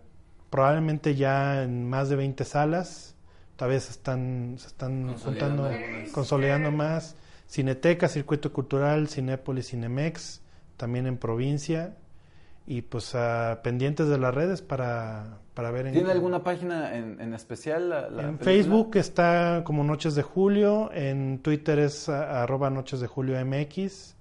probablemente 0.50 1.16
ya 1.16 1.64
en 1.64 1.90
más 1.90 2.10
de 2.10 2.18
20 2.18 2.44
salas. 2.44 3.16
Todavía 3.56 3.80
se 3.80 3.92
están, 3.92 4.58
se 4.60 4.68
están 4.68 5.08
Consolidando 5.08 5.64
juntando, 5.70 6.12
consolidando 6.12 6.72
más. 6.72 7.16
Cineteca, 7.48 8.10
Circuito 8.10 8.52
Cultural, 8.52 9.08
Cinépolis, 9.08 9.70
Cinemex, 9.70 10.42
también 10.76 11.08
en 11.08 11.18
provincia. 11.18 11.96
Y 12.72 12.84
pues 12.84 13.16
ah, 13.16 13.62
pendientes 13.64 14.08
de 14.10 14.20
las 14.20 14.32
redes 14.32 14.62
para, 14.62 15.40
para 15.56 15.72
ver 15.72 15.88
en 15.88 15.94
¿Tiene 15.94 16.12
alguna 16.12 16.44
página 16.44 16.96
en, 16.96 17.20
en 17.20 17.34
especial? 17.34 17.90
la- 17.90 18.02
la 18.12 18.22
en 18.22 18.38
película? 18.38 18.44
Facebook 18.46 18.92
está 18.98 19.64
como 19.66 19.84
Noches 19.84 20.14
de 20.14 20.22
Julio, 20.22 20.92
en 20.94 21.40
Twitter 21.40 21.80
es 21.80 22.10
a- 22.10 22.44
arroba 22.44 22.70
Noches 22.70 23.00
de 23.00 23.08
Julio 23.08 23.44
MX, 23.44 24.14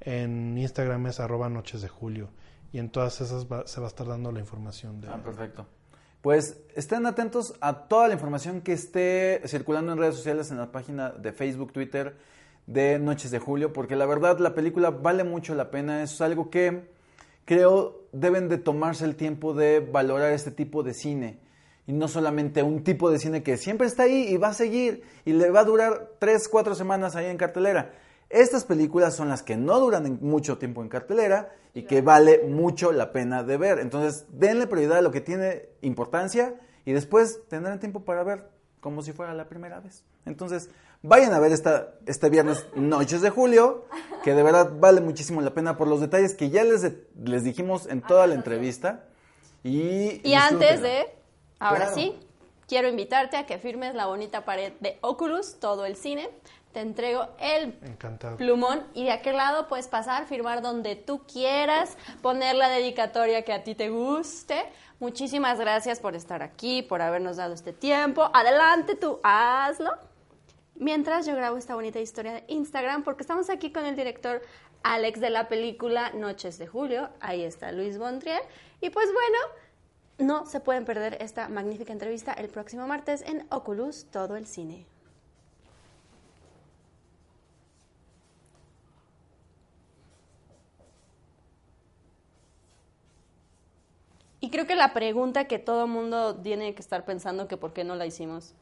en 0.00 0.56
Instagram 0.56 1.06
es 1.08 1.20
arroba 1.20 1.50
Noches 1.50 1.82
de 1.82 1.88
Julio 1.88 2.30
y 2.72 2.78
en 2.78 2.88
todas 2.88 3.20
esas 3.20 3.44
va- 3.46 3.66
se 3.66 3.78
va 3.78 3.86
a 3.86 3.90
estar 3.90 4.06
dando 4.06 4.32
la 4.32 4.40
información 4.40 5.02
de... 5.02 5.08
Ah, 5.08 5.20
perfecto. 5.22 5.66
Pues 6.22 6.62
estén 6.74 7.04
atentos 7.04 7.54
a 7.60 7.88
toda 7.88 8.08
la 8.08 8.14
información 8.14 8.62
que 8.62 8.72
esté 8.72 9.42
circulando 9.46 9.92
en 9.92 9.98
redes 9.98 10.14
sociales, 10.14 10.50
en 10.50 10.56
la 10.56 10.72
página 10.72 11.10
de 11.10 11.32
Facebook, 11.32 11.72
Twitter 11.74 12.16
de 12.66 12.98
Noches 12.98 13.30
de 13.32 13.38
Julio, 13.38 13.74
porque 13.74 13.96
la 13.96 14.06
verdad 14.06 14.38
la 14.38 14.54
película 14.54 14.88
vale 14.90 15.24
mucho 15.24 15.54
la 15.54 15.70
pena. 15.70 16.02
Es 16.02 16.20
algo 16.22 16.48
que 16.48 16.90
creo 17.44 18.02
deben 18.12 18.48
de 18.48 18.58
tomarse 18.58 19.04
el 19.04 19.16
tiempo 19.16 19.54
de 19.54 19.80
valorar 19.80 20.32
este 20.32 20.50
tipo 20.50 20.82
de 20.82 20.94
cine. 20.94 21.40
Y 21.86 21.92
no 21.92 22.06
solamente 22.06 22.62
un 22.62 22.84
tipo 22.84 23.10
de 23.10 23.18
cine 23.18 23.42
que 23.42 23.56
siempre 23.56 23.86
está 23.86 24.04
ahí 24.04 24.28
y 24.28 24.36
va 24.36 24.48
a 24.48 24.54
seguir 24.54 25.02
y 25.24 25.32
le 25.32 25.50
va 25.50 25.60
a 25.60 25.64
durar 25.64 26.12
tres, 26.18 26.48
cuatro 26.48 26.74
semanas 26.74 27.16
ahí 27.16 27.26
en 27.26 27.36
cartelera. 27.36 27.92
Estas 28.30 28.64
películas 28.64 29.14
son 29.14 29.28
las 29.28 29.42
que 29.42 29.56
no 29.56 29.78
duran 29.80 30.18
mucho 30.22 30.58
tiempo 30.58 30.80
en 30.80 30.88
cartelera 30.88 31.52
y 31.74 31.82
que 31.82 32.00
vale 32.00 32.44
mucho 32.48 32.92
la 32.92 33.12
pena 33.12 33.42
de 33.42 33.56
ver. 33.56 33.78
Entonces, 33.78 34.26
denle 34.30 34.66
prioridad 34.66 34.98
a 34.98 35.02
lo 35.02 35.10
que 35.10 35.20
tiene 35.20 35.68
importancia 35.82 36.54
y 36.84 36.92
después 36.92 37.40
tendrán 37.48 37.80
tiempo 37.80 38.04
para 38.04 38.22
ver 38.22 38.48
como 38.80 39.02
si 39.02 39.12
fuera 39.12 39.34
la 39.34 39.48
primera 39.48 39.80
vez. 39.80 40.04
Entonces, 40.24 40.70
vayan 41.02 41.32
a 41.34 41.40
ver 41.40 41.52
esta, 41.52 41.94
este 42.06 42.30
viernes 42.30 42.66
Noches 42.74 43.20
de 43.22 43.30
Julio, 43.30 43.86
que 44.24 44.34
de 44.34 44.42
verdad 44.42 44.70
vale 44.78 45.00
muchísimo 45.00 45.40
la 45.40 45.50
pena 45.52 45.76
por 45.76 45.88
los 45.88 46.00
detalles 46.00 46.34
que 46.34 46.50
ya 46.50 46.64
les, 46.64 46.86
les 47.22 47.44
dijimos 47.44 47.86
en 47.86 48.02
toda 48.02 48.26
la 48.26 48.34
entrevista. 48.34 49.04
Y, 49.64 50.20
Y 50.28 50.34
antes 50.34 50.80
de, 50.82 51.06
ahora 51.58 51.86
Claro. 51.86 51.94
sí, 51.94 52.18
quiero 52.66 52.88
invitarte 52.88 53.36
a 53.36 53.46
que 53.46 53.58
firmes 53.58 53.94
la 53.94 54.06
bonita 54.06 54.44
pared 54.44 54.72
de 54.80 54.98
Oculus, 55.02 55.58
todo 55.60 55.86
el 55.86 55.96
cine. 55.96 56.28
Te 56.72 56.80
entrego 56.80 57.28
el 57.38 57.78
Encantado. 57.82 58.38
plumón 58.38 58.82
y 58.94 59.04
de 59.04 59.10
aquel 59.12 59.36
lado 59.36 59.68
puedes 59.68 59.88
pasar, 59.88 60.24
firmar 60.26 60.62
donde 60.62 60.96
tú 60.96 61.20
quieras, 61.30 61.98
poner 62.22 62.54
la 62.56 62.70
dedicatoria 62.70 63.42
que 63.42 63.52
a 63.52 63.62
ti 63.62 63.74
te 63.74 63.90
guste. 63.90 64.64
Muchísimas 64.98 65.58
gracias 65.60 66.00
por 66.00 66.14
estar 66.16 66.42
aquí, 66.42 66.80
por 66.80 67.02
habernos 67.02 67.36
dado 67.36 67.52
este 67.52 67.74
tiempo. 67.74 68.30
Adelante 68.32 68.94
tú, 68.94 69.20
hazlo. 69.22 69.90
Mientras 70.82 71.26
yo 71.26 71.36
grabo 71.36 71.58
esta 71.58 71.76
bonita 71.76 72.00
historia 72.00 72.32
de 72.32 72.44
Instagram, 72.48 73.04
porque 73.04 73.22
estamos 73.22 73.50
aquí 73.50 73.70
con 73.70 73.86
el 73.86 73.94
director 73.94 74.42
Alex 74.82 75.20
de 75.20 75.30
la 75.30 75.46
película 75.46 76.10
Noches 76.10 76.58
de 76.58 76.66
Julio. 76.66 77.08
Ahí 77.20 77.44
está 77.44 77.70
Luis 77.70 77.98
Bontrier. 77.98 78.42
Y 78.80 78.90
pues 78.90 79.06
bueno, 79.12 79.38
no 80.18 80.44
se 80.44 80.58
pueden 80.58 80.84
perder 80.84 81.18
esta 81.20 81.48
magnífica 81.48 81.92
entrevista 81.92 82.32
el 82.32 82.48
próximo 82.48 82.88
martes 82.88 83.22
en 83.22 83.46
Oculus, 83.50 84.06
todo 84.06 84.34
el 84.34 84.44
cine. 84.44 84.84
Y 94.40 94.50
creo 94.50 94.66
que 94.66 94.74
la 94.74 94.92
pregunta 94.92 95.44
que 95.44 95.60
todo 95.60 95.86
mundo 95.86 96.34
tiene 96.34 96.74
que 96.74 96.82
estar 96.82 97.04
pensando 97.04 97.46
que 97.46 97.56
por 97.56 97.72
qué 97.72 97.84
no 97.84 97.94
la 97.94 98.04
hicimos. 98.04 98.56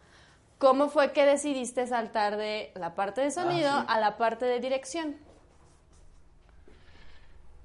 ¿Cómo 0.60 0.90
fue 0.90 1.12
que 1.12 1.24
decidiste 1.24 1.86
saltar 1.88 2.36
de 2.36 2.70
la 2.76 2.94
parte 2.94 3.20
de 3.22 3.30
sonido 3.32 3.70
Ah, 3.72 3.80
sí. 3.80 3.86
a 3.88 3.98
la 3.98 4.16
parte 4.18 4.44
de 4.44 4.60
dirección? 4.60 5.16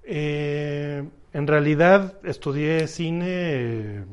Eh, 0.03 1.03
en 1.33 1.47
realidad 1.47 2.13
estudié 2.23 2.87
cine 2.87 4.05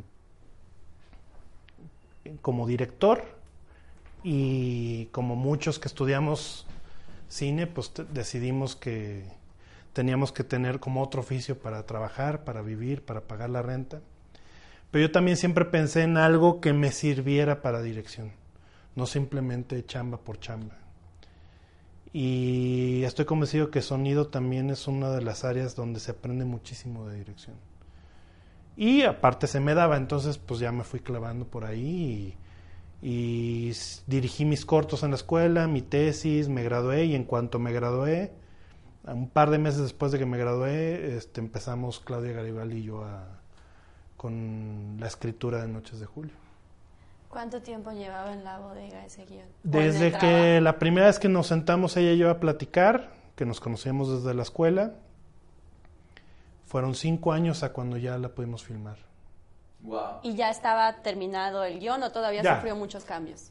eh, 2.24 2.36
como 2.40 2.66
director 2.66 3.22
y 4.24 5.06
como 5.12 5.36
muchos 5.36 5.78
que 5.78 5.88
estudiamos 5.88 6.66
cine, 7.28 7.66
pues 7.66 7.92
decidimos 8.12 8.74
que 8.76 9.24
teníamos 9.92 10.32
que 10.32 10.44
tener 10.44 10.80
como 10.80 11.02
otro 11.02 11.20
oficio 11.20 11.58
para 11.58 11.84
trabajar, 11.86 12.44
para 12.44 12.62
vivir, 12.62 13.04
para 13.04 13.20
pagar 13.22 13.50
la 13.50 13.62
renta. 13.62 14.00
Pero 14.90 15.06
yo 15.06 15.12
también 15.12 15.36
siempre 15.36 15.64
pensé 15.66 16.02
en 16.02 16.16
algo 16.16 16.60
que 16.60 16.72
me 16.72 16.92
sirviera 16.92 17.62
para 17.62 17.82
dirección, 17.82 18.32
no 18.94 19.06
simplemente 19.06 19.84
chamba 19.86 20.18
por 20.18 20.38
chamba. 20.38 20.76
Y 22.12 23.02
estoy 23.04 23.24
convencido 23.24 23.70
que 23.70 23.80
sonido 23.80 24.26
también 24.28 24.70
es 24.70 24.86
una 24.86 25.10
de 25.10 25.22
las 25.22 25.44
áreas 25.44 25.74
donde 25.74 25.98
se 25.98 26.10
aprende 26.10 26.44
muchísimo 26.44 27.08
de 27.08 27.16
dirección. 27.18 27.56
Y 28.76 29.02
aparte 29.02 29.46
se 29.46 29.60
me 29.60 29.74
daba, 29.74 29.96
entonces 29.96 30.38
pues 30.38 30.60
ya 30.60 30.72
me 30.72 30.84
fui 30.84 31.00
clavando 31.00 31.46
por 31.46 31.64
ahí 31.64 32.36
y, 33.02 33.72
dirigí 34.06 34.44
mis 34.44 34.64
cortos 34.64 35.02
en 35.02 35.10
la 35.10 35.16
escuela, 35.16 35.66
mi 35.66 35.82
tesis, 35.82 36.48
me 36.48 36.62
gradué 36.62 37.04
y 37.06 37.14
en 37.14 37.24
cuanto 37.24 37.58
me 37.58 37.72
gradué, 37.72 38.32
un 39.04 39.28
par 39.28 39.50
de 39.50 39.58
meses 39.58 39.82
después 39.82 40.12
de 40.12 40.18
que 40.18 40.26
me 40.26 40.38
gradué, 40.38 41.16
este, 41.16 41.40
empezamos 41.40 42.00
Claudia 42.00 42.32
Garibaldi 42.32 42.78
y 42.78 42.82
yo 42.84 43.04
con 44.16 44.96
la 45.00 45.06
escritura 45.06 45.62
de 45.62 45.68
Noches 45.68 45.98
de 45.98 46.06
Julio. 46.06 46.41
¿Cuánto 47.32 47.62
tiempo 47.62 47.92
llevaba 47.92 48.32
en 48.34 48.44
la 48.44 48.58
bodega 48.58 49.06
ese 49.06 49.24
guion? 49.24 49.46
¿O 49.46 49.64
en 49.64 49.70
Desde 49.70 50.12
que 50.12 50.18
trabajo? 50.18 50.60
la 50.60 50.78
primera 50.78 51.06
vez 51.06 51.18
que 51.18 51.28
nos 51.30 51.46
sentamos 51.46 51.96
ella 51.96 52.12
y 52.12 52.18
yo 52.18 52.28
a 52.30 52.38
platicar, 52.38 53.10
que 53.36 53.46
nos 53.46 53.58
conocíamos 53.58 54.10
desde 54.22 54.34
la 54.34 54.42
escuela, 54.42 54.92
fueron 56.66 56.94
cinco 56.94 57.32
años 57.32 57.62
a 57.62 57.72
cuando 57.72 57.96
ya 57.96 58.18
la 58.18 58.28
pudimos 58.28 58.62
filmar. 58.64 58.98
Wow. 59.80 60.20
¿Y 60.22 60.34
ya 60.36 60.50
estaba 60.50 61.02
terminado 61.02 61.64
el 61.64 61.80
guion 61.80 62.02
o 62.02 62.12
todavía 62.12 62.42
Ya. 62.42 62.56
sufrió 62.56 62.76
muchos 62.76 63.04
cambios? 63.04 63.50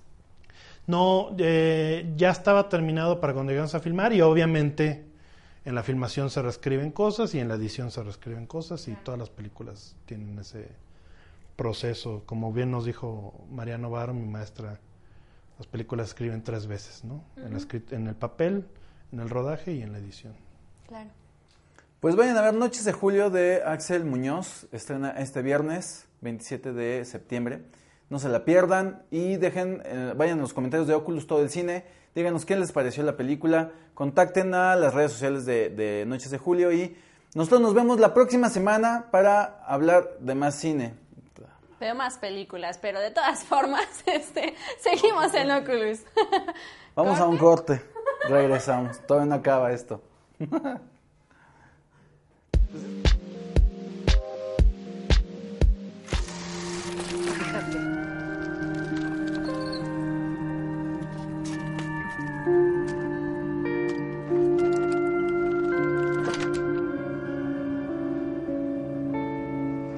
No, 0.87 1.29
eh, 1.39 2.13
ya 2.15 2.29
estaba 2.29 2.69
terminado 2.69 3.19
para 3.19 3.33
cuando 3.33 3.51
llegamos 3.51 3.73
a 3.75 3.79
filmar 3.79 4.13
y 4.13 4.21
obviamente 4.21 5.05
en 5.65 5.75
la 5.75 5.83
filmación 5.83 6.29
se 6.29 6.41
reescriben 6.41 6.91
cosas 6.91 7.33
y 7.35 7.39
en 7.39 7.47
la 7.47 7.55
edición 7.55 7.89
se 7.91 8.01
reescriben 8.03 8.45
cosas 8.47 8.87
y 8.87 8.93
todas 8.93 9.19
las 9.19 9.29
películas 9.29 9.95
tienen 10.05 10.37
ese 10.39 10.69
proceso. 11.55 12.23
Como 12.25 12.51
bien 12.53 12.71
nos 12.71 12.85
dijo 12.85 13.45
Mariano 13.49 13.89
Varo, 13.89 14.13
mi 14.13 14.25
maestra, 14.27 14.79
las 15.57 15.67
películas 15.67 16.07
se 16.07 16.11
escriben 16.11 16.43
tres 16.43 16.67
veces, 16.67 17.03
¿no? 17.03 17.23
en, 17.37 17.51
la 17.53 17.59
escrit- 17.59 17.91
en 17.91 18.07
el 18.07 18.15
papel, 18.15 18.65
en 19.11 19.19
el 19.19 19.29
rodaje 19.29 19.73
y 19.73 19.81
en 19.81 19.91
la 19.91 19.99
edición. 19.99 20.33
Claro. 20.87 21.09
Pues 21.99 22.15
vayan 22.15 22.35
a 22.37 22.41
ver 22.41 22.53
Noches 22.55 22.83
de 22.83 22.93
Julio 22.93 23.29
de 23.29 23.61
Axel 23.63 24.05
Muñoz. 24.05 24.67
Estrena 24.71 25.11
este 25.11 25.41
viernes 25.43 26.07
27 26.21 26.73
de 26.73 27.05
septiembre. 27.05 27.61
No 28.09 28.17
se 28.19 28.27
la 28.27 28.43
pierdan 28.43 29.03
y 29.11 29.37
dejen, 29.37 29.81
eh, 29.85 30.13
vayan 30.17 30.39
a 30.39 30.41
los 30.41 30.53
comentarios 30.53 30.87
de 30.87 30.95
Oculus 30.95 31.27
Todo 31.27 31.43
el 31.43 31.49
Cine. 31.49 31.85
Díganos 32.15 32.45
qué 32.45 32.55
les 32.57 32.71
pareció 32.71 33.03
la 33.03 33.15
película. 33.15 33.71
Contacten 33.93 34.53
a 34.55 34.75
las 34.75 34.93
redes 34.95 35.11
sociales 35.11 35.45
de, 35.45 35.69
de 35.69 36.05
Noches 36.07 36.31
de 36.31 36.37
Julio 36.39 36.73
y 36.73 36.97
nosotros 37.35 37.61
nos 37.61 37.73
vemos 37.75 37.99
la 37.99 38.13
próxima 38.13 38.49
semana 38.49 39.05
para 39.11 39.63
hablar 39.65 40.17
de 40.19 40.35
más 40.35 40.55
cine. 40.55 40.95
Veo 41.81 41.95
más 41.95 42.19
películas, 42.19 42.77
pero 42.77 42.99
de 42.99 43.09
todas 43.09 43.43
formas, 43.43 43.87
este, 44.05 44.55
seguimos 44.79 45.33
en 45.33 45.49
Oculus. 45.49 46.01
Vamos 46.95 47.19
a 47.19 47.25
un 47.25 47.39
corte. 47.39 47.81
Regresamos. 48.29 48.99
Todavía 49.07 49.29
no 49.29 49.35
acaba 49.35 49.71
esto. 49.71 49.99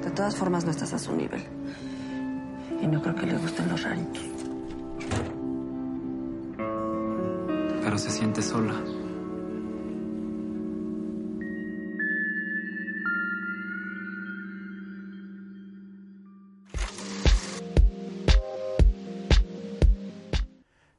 De 0.01 0.11
todas 0.11 0.33
formas, 0.37 0.63
no 0.63 0.71
estás 0.71 0.93
a 0.93 0.99
su 0.99 1.13
nivel. 1.13 1.43
Y 2.83 2.87
no 2.87 3.01
creo 3.01 3.15
que 3.15 3.25
le 3.25 3.37
gusten 3.37 3.69
los 3.69 3.81
raritos. 3.81 4.23
Pero 7.81 7.97
se 7.97 8.09
siente 8.11 8.41
sola. 8.41 8.73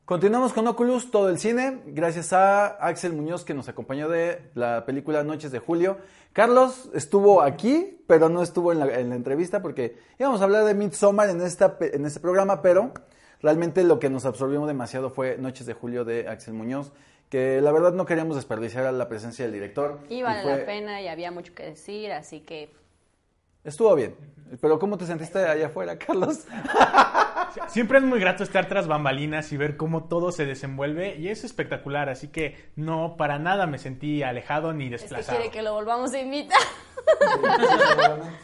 Continuamos 0.05 0.53
con 0.53 0.67
Oculus, 0.67 1.11
todo 1.11 1.31
el 1.31 1.39
cine, 1.39 1.81
gracias 1.87 2.35
a 2.35 2.67
Axel 2.67 3.15
Muñoz 3.15 3.43
que 3.43 3.55
nos 3.55 3.71
acompañó 3.71 4.11
de 4.11 4.51
la 4.55 4.85
película 4.85 5.25
Noches 5.25 5.51
de 5.51 5.61
Julio. 5.61 5.97
Carlos 6.35 6.91
estuvo 6.93 7.41
aquí, 7.41 8.01
pero 8.07 8.29
no 8.29 8.43
estuvo 8.43 8.71
en 8.73 8.81
la, 8.81 8.99
en 9.01 9.09
la 9.09 9.15
entrevista 9.17 9.63
porque 9.63 9.97
íbamos 10.19 10.43
a 10.43 10.45
hablar 10.45 10.65
de 10.67 10.75
Midsommar 10.75 11.31
en, 11.31 11.41
esta, 11.41 11.79
en 11.81 12.05
este 12.05 12.21
programa, 12.21 12.61
pero 12.61 12.93
realmente 13.41 13.83
lo 13.83 13.99
que 13.99 14.11
nos 14.11 14.27
absorbió 14.27 14.67
demasiado 14.67 15.09
fue 15.09 15.39
Noches 15.39 15.65
de 15.65 15.73
Julio 15.73 16.05
de 16.05 16.29
Axel 16.29 16.53
Muñoz, 16.53 16.93
que 17.31 17.63
la 17.63 17.73
verdad 17.73 17.95
no 17.95 18.05
queríamos 18.05 18.37
desperdiciar 18.37 18.93
la 18.93 19.09
presencia 19.09 19.47
del 19.47 19.55
director. 19.55 20.01
Y 20.11 20.23
vale 20.23 20.43
fue- 20.43 20.59
la 20.59 20.67
pena 20.67 21.01
y 21.01 21.09
había 21.09 21.31
mucho 21.31 21.55
que 21.55 21.63
decir, 21.65 22.13
así 22.13 22.41
que 22.41 22.71
Estuvo 23.65 23.95
bien, 23.95 24.15
pero 24.61 24.79
¿cómo 24.79 24.99
te 24.99 25.07
sentiste 25.07 25.39
allá 25.39 25.69
afuera, 25.69 25.97
Carlos? 25.99 26.41
Siempre 27.69 27.99
es 27.99 28.05
muy 28.05 28.19
grato 28.21 28.43
estar 28.43 28.67
tras 28.67 28.87
bambalinas 28.87 29.53
y 29.53 29.57
ver 29.57 29.77
cómo 29.77 30.05
todo 30.05 30.33
se 30.33 30.47
desenvuelve 30.47 31.17
y 31.17 31.29
es 31.29 31.45
espectacular, 31.45 32.09
así 32.09 32.29
que 32.29 32.71
no, 32.77 33.17
para 33.17 33.39
nada 33.39 33.67
me 33.67 33.79
sentí 33.79 34.23
alejado 34.23 34.73
ni 34.73 34.85
es 34.85 34.91
que 34.91 34.99
desplazado. 34.99 35.39
quiere 35.39 35.53
que 35.53 35.63
lo 35.63 35.75
volvamos 35.75 36.13
a 36.13 36.19
invitar. 36.21 36.61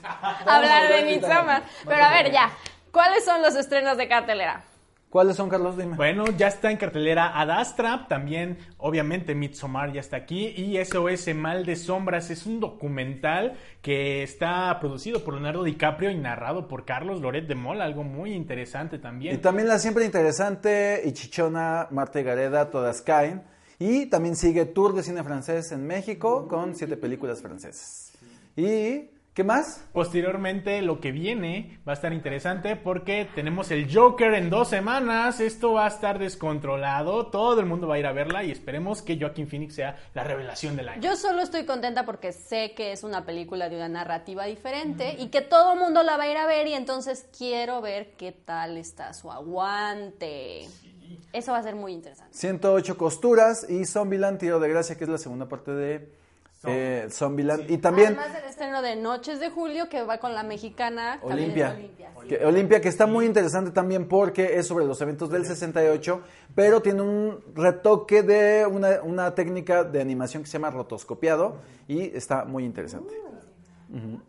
a 0.03 0.37
hablar 0.57 0.89
de 0.89 1.03
Midsommar. 1.05 1.63
Pero 1.87 2.05
a 2.05 2.11
ver, 2.11 2.31
ya. 2.33 2.51
¿Cuáles 2.93 3.25
son 3.25 3.41
los 3.43 3.55
estrenos 3.55 3.97
de 3.97 4.09
cartelera? 4.09 4.65
¿Cuáles 5.11 5.35
son, 5.35 5.49
Carlos? 5.49 5.77
Dime. 5.77 5.97
Bueno, 5.97 6.25
ya 6.37 6.47
está 6.47 6.71
en 6.71 6.77
cartelera 6.77 7.41
Ad 7.41 7.51
Astra, 7.51 8.07
también 8.09 8.59
obviamente 8.79 9.35
Midsommar 9.35 9.93
ya 9.93 9.99
está 9.99 10.19
aquí 10.19 10.55
y 10.57 10.83
SOS 10.85 11.35
Mal 11.35 11.67
de 11.67 11.75
Sombras 11.75 12.31
es 12.31 12.47
un 12.47 12.61
documental 12.61 13.55
que 13.83 14.23
está 14.23 14.79
producido 14.79 15.25
por 15.25 15.35
Leonardo 15.35 15.65
DiCaprio 15.65 16.11
y 16.13 16.15
narrado 16.17 16.69
por 16.69 16.85
Carlos 16.85 17.21
Loret 17.21 17.49
de 17.49 17.57
Mola, 17.57 17.87
algo 17.87 18.05
muy 18.05 18.35
interesante 18.35 18.97
Y 18.97 19.01
también. 19.01 19.41
también 19.41 19.67
la 19.67 19.81
siempre 19.81 20.05
interesante 20.05 21.03
y 21.05 21.11
chichona 21.11 21.89
Marta 21.91 22.23
Gareda, 22.23 22.71
todas 22.71 23.03
caen. 23.03 23.43
Y 23.81 24.07
también 24.07 24.37
sigue 24.37 24.65
Tour 24.65 24.95
de 24.95 25.03
Cine 25.03 25.25
Francés 25.25 25.73
en 25.73 25.89
México 25.89 26.47
con 26.47 26.77
siete 26.77 26.97
películas 26.97 27.43
francesas. 27.43 28.13
¿Y 28.57 29.11
qué 29.35 29.45
más? 29.45 29.85
Posteriormente 29.93 30.83
lo 30.83 31.01
que 31.01 31.13
viene 31.13 31.81
va 31.87 31.93
a 31.93 31.95
estar 31.95 32.13
interesante 32.13 32.77
porque 32.77 33.29
tenemos 33.35 33.71
el 33.71 33.93
Joker 33.93 34.35
en 34.35 34.51
dos 34.51 34.69
semanas, 34.69 35.41
esto 35.41 35.73
va 35.73 35.87
a 35.87 35.89
estar 35.89 36.19
descontrolado, 36.19 37.27
todo 37.27 37.61
el 37.61 37.67
mundo 37.67 37.87
va 37.87 37.95
a 37.95 37.99
ir 37.99 38.07
a 38.07 38.13
verla 38.13 38.45
y 38.45 38.51
esperemos 38.51 39.03
que 39.03 39.19
Joaquin 39.19 39.49
Phoenix 39.49 39.75
sea 39.75 39.97
la 40.15 40.25
revelación 40.25 40.77
del 40.77 40.89
año. 40.89 41.03
Yo 41.03 41.17
solo 41.17 41.43
estoy 41.43 41.65
contenta 41.65 42.05
porque 42.05 42.33
sé 42.33 42.73
que 42.75 42.93
es 42.93 43.05
una 43.05 43.25
película 43.25 43.69
de 43.69 43.77
una 43.77 43.89
narrativa 43.89 44.45
diferente 44.45 45.17
y 45.19 45.29
que 45.29 45.41
todo 45.41 45.75
el 45.75 45.79
mundo 45.79 46.03
la 46.03 46.17
va 46.17 46.25
a 46.25 46.31
ir 46.31 46.37
a 46.37 46.47
ver 46.47 46.67
y 46.67 46.75
entonces 46.75 47.27
quiero 47.37 47.81
ver 47.81 48.13
qué 48.17 48.33
tal 48.33 48.77
está 48.77 49.13
su 49.15 49.31
aguante. 49.31 50.67
Eso 51.33 51.53
va 51.53 51.59
a 51.59 51.63
ser 51.63 51.77
muy 51.77 51.93
interesante. 51.93 52.37
108 52.37 52.97
costuras 52.97 53.69
y 53.69 53.85
Zombieland, 53.85 54.39
Tiro 54.39 54.61
de 54.61 54.69
Gracia, 54.69 54.97
que 54.97 55.05
es 55.05 55.11
la 55.11 55.19
segunda 55.19 55.49
parte 55.49 55.73
de 55.73 56.20
eh, 56.65 57.07
Zombieland. 57.11 57.71
Y 57.71 57.79
también 57.79 58.19
Además 58.19 58.35
del 58.35 58.45
estreno 58.45 58.83
de 58.83 58.97
Noches 58.97 59.41
de 59.41 59.51
Julio 59.51 59.89
que 59.89 60.03
va 60.03 60.19
con 60.19 60.35
la 60.35 60.43
mexicana 60.43 61.19
Olimpia. 61.23 61.75
Olimpia. 61.77 62.11
Que, 62.29 62.45
Olimpia, 62.45 62.81
que 62.81 62.89
está 62.89 63.07
muy 63.07 63.25
interesante 63.25 63.71
también 63.71 64.07
porque 64.07 64.59
es 64.59 64.67
sobre 64.67 64.85
los 64.85 65.01
eventos 65.01 65.31
del 65.31 65.47
68, 65.47 66.21
pero 66.55 66.83
tiene 66.83 67.03
un 67.03 67.43
retoque 67.55 68.23
de 68.23 68.67
una, 68.67 69.01
una 69.03 69.35
técnica 69.35 69.85
de 69.85 70.01
animación 70.01 70.43
que 70.43 70.49
se 70.49 70.55
llama 70.55 70.71
rotoscopiado 70.71 71.57
y 71.89 72.15
está 72.17 72.45
muy 72.45 72.65
interesante. 72.65 73.15
Ujú. 73.89 74.21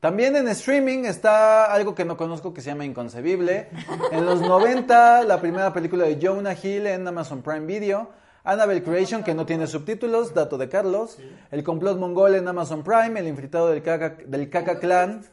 También 0.00 0.36
en 0.36 0.46
streaming 0.48 1.06
está 1.06 1.72
algo 1.72 1.94
que 1.94 2.04
no 2.04 2.16
conozco 2.16 2.54
que 2.54 2.60
se 2.60 2.70
llama 2.70 2.84
Inconcebible. 2.84 3.68
En 4.12 4.24
los 4.24 4.40
90, 4.40 5.24
la 5.24 5.40
primera 5.40 5.72
película 5.72 6.04
de 6.04 6.18
Jonah 6.22 6.54
Hill 6.54 6.86
en 6.86 7.06
Amazon 7.08 7.42
Prime 7.42 7.66
Video. 7.66 8.10
Annabelle 8.44 8.82
Creation, 8.82 9.22
que 9.22 9.34
no 9.34 9.44
tiene 9.44 9.66
subtítulos, 9.66 10.34
dato 10.34 10.56
de 10.58 10.68
Carlos. 10.68 11.18
El 11.50 11.62
complot 11.64 11.98
mongol 11.98 12.34
en 12.34 12.48
Amazon 12.48 12.82
Prime. 12.82 13.18
El 13.18 13.28
infiltrado 13.28 13.68
del 13.68 13.82
Caca, 13.82 14.16
del 14.24 14.48
Caca 14.48 14.78
Clan 14.78 15.24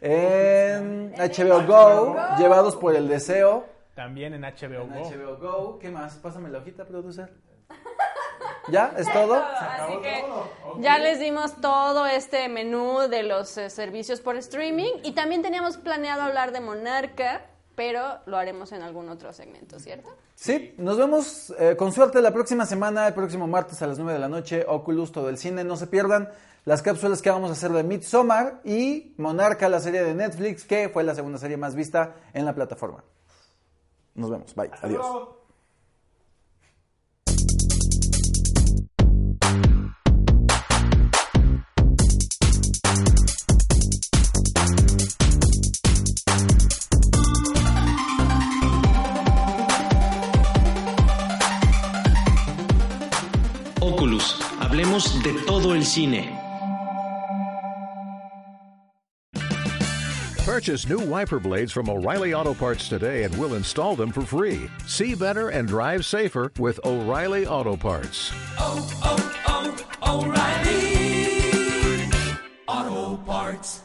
en 0.00 1.12
HBO 1.12 1.66
Go. 1.66 2.16
Llevados 2.38 2.76
por 2.76 2.94
el 2.94 3.08
deseo. 3.08 3.66
También 3.94 4.34
en 4.34 4.42
HBO 4.42 4.82
En 4.82 4.88
Go. 4.88 5.10
HBO 5.10 5.36
Go. 5.38 5.78
¿Qué 5.78 5.90
más? 5.90 6.14
Pásame 6.16 6.48
la 6.48 6.58
hojita, 6.58 6.84
producer. 6.84 7.32
¿Ya? 8.70 8.92
¿Es 8.96 9.10
todo? 9.12 9.34
Así 9.34 9.98
que 10.02 10.24
ya 10.80 10.98
les 10.98 11.18
dimos 11.18 11.60
todo 11.60 12.06
este 12.06 12.48
menú 12.48 13.08
de 13.08 13.22
los 13.22 13.56
eh, 13.56 13.70
servicios 13.70 14.20
por 14.20 14.36
streaming 14.36 14.92
y 15.02 15.12
también 15.12 15.42
teníamos 15.42 15.78
planeado 15.78 16.22
hablar 16.22 16.52
de 16.52 16.60
Monarca, 16.60 17.46
pero 17.78 18.18
lo 18.26 18.36
haremos 18.36 18.72
en 18.72 18.82
algún 18.82 19.08
otro 19.08 19.32
segmento, 19.32 19.78
¿cierto? 19.78 20.10
Sí, 20.34 20.74
nos 20.78 20.98
vemos 20.98 21.54
eh, 21.60 21.76
con 21.76 21.92
suerte 21.92 22.20
la 22.20 22.32
próxima 22.32 22.66
semana, 22.66 23.06
el 23.06 23.14
próximo 23.14 23.46
martes 23.46 23.80
a 23.82 23.86
las 23.86 23.98
9 23.98 24.14
de 24.14 24.18
la 24.18 24.28
noche, 24.28 24.64
Oculus, 24.66 25.12
todo 25.12 25.28
el 25.28 25.38
cine. 25.38 25.62
No 25.62 25.76
se 25.76 25.86
pierdan 25.86 26.28
las 26.64 26.82
cápsulas 26.82 27.22
que 27.22 27.30
vamos 27.30 27.50
a 27.50 27.52
hacer 27.52 27.70
de 27.70 27.84
Midsommar 27.84 28.62
y 28.64 29.14
Monarca, 29.16 29.68
la 29.68 29.78
serie 29.78 30.02
de 30.02 30.12
Netflix, 30.12 30.64
que 30.64 30.88
fue 30.88 31.04
la 31.04 31.14
segunda 31.14 31.38
serie 31.38 31.56
más 31.56 31.76
vista 31.76 32.16
en 32.32 32.46
la 32.46 32.52
plataforma. 32.52 33.04
Nos 34.16 34.28
vemos, 34.28 34.56
bye, 34.56 34.72
adiós. 34.82 35.37
Hablemos 54.98 55.22
de 55.22 55.34
todo 55.46 55.74
el 55.74 55.84
cine. 55.84 56.28
Purchase 60.44 60.88
new 60.88 60.98
wiper 60.98 61.38
blades 61.38 61.70
from 61.72 61.88
O'Reilly 61.90 62.34
Auto 62.34 62.54
Parts 62.54 62.88
today 62.88 63.24
and 63.24 63.38
we'll 63.38 63.54
install 63.54 63.94
them 63.94 64.10
for 64.10 64.22
free. 64.22 64.68
See 64.86 65.14
better 65.14 65.50
and 65.50 65.68
drive 65.68 66.06
safer 66.06 66.50
with 66.58 66.80
O'Reilly 66.84 67.46
Auto 67.46 67.76
Parts. 67.76 68.32
oh, 68.58 68.88
oh, 69.04 69.76
oh 70.02 70.24
O'Reilly 70.24 70.88
Auto 72.66 73.16
Parts. 73.24 73.82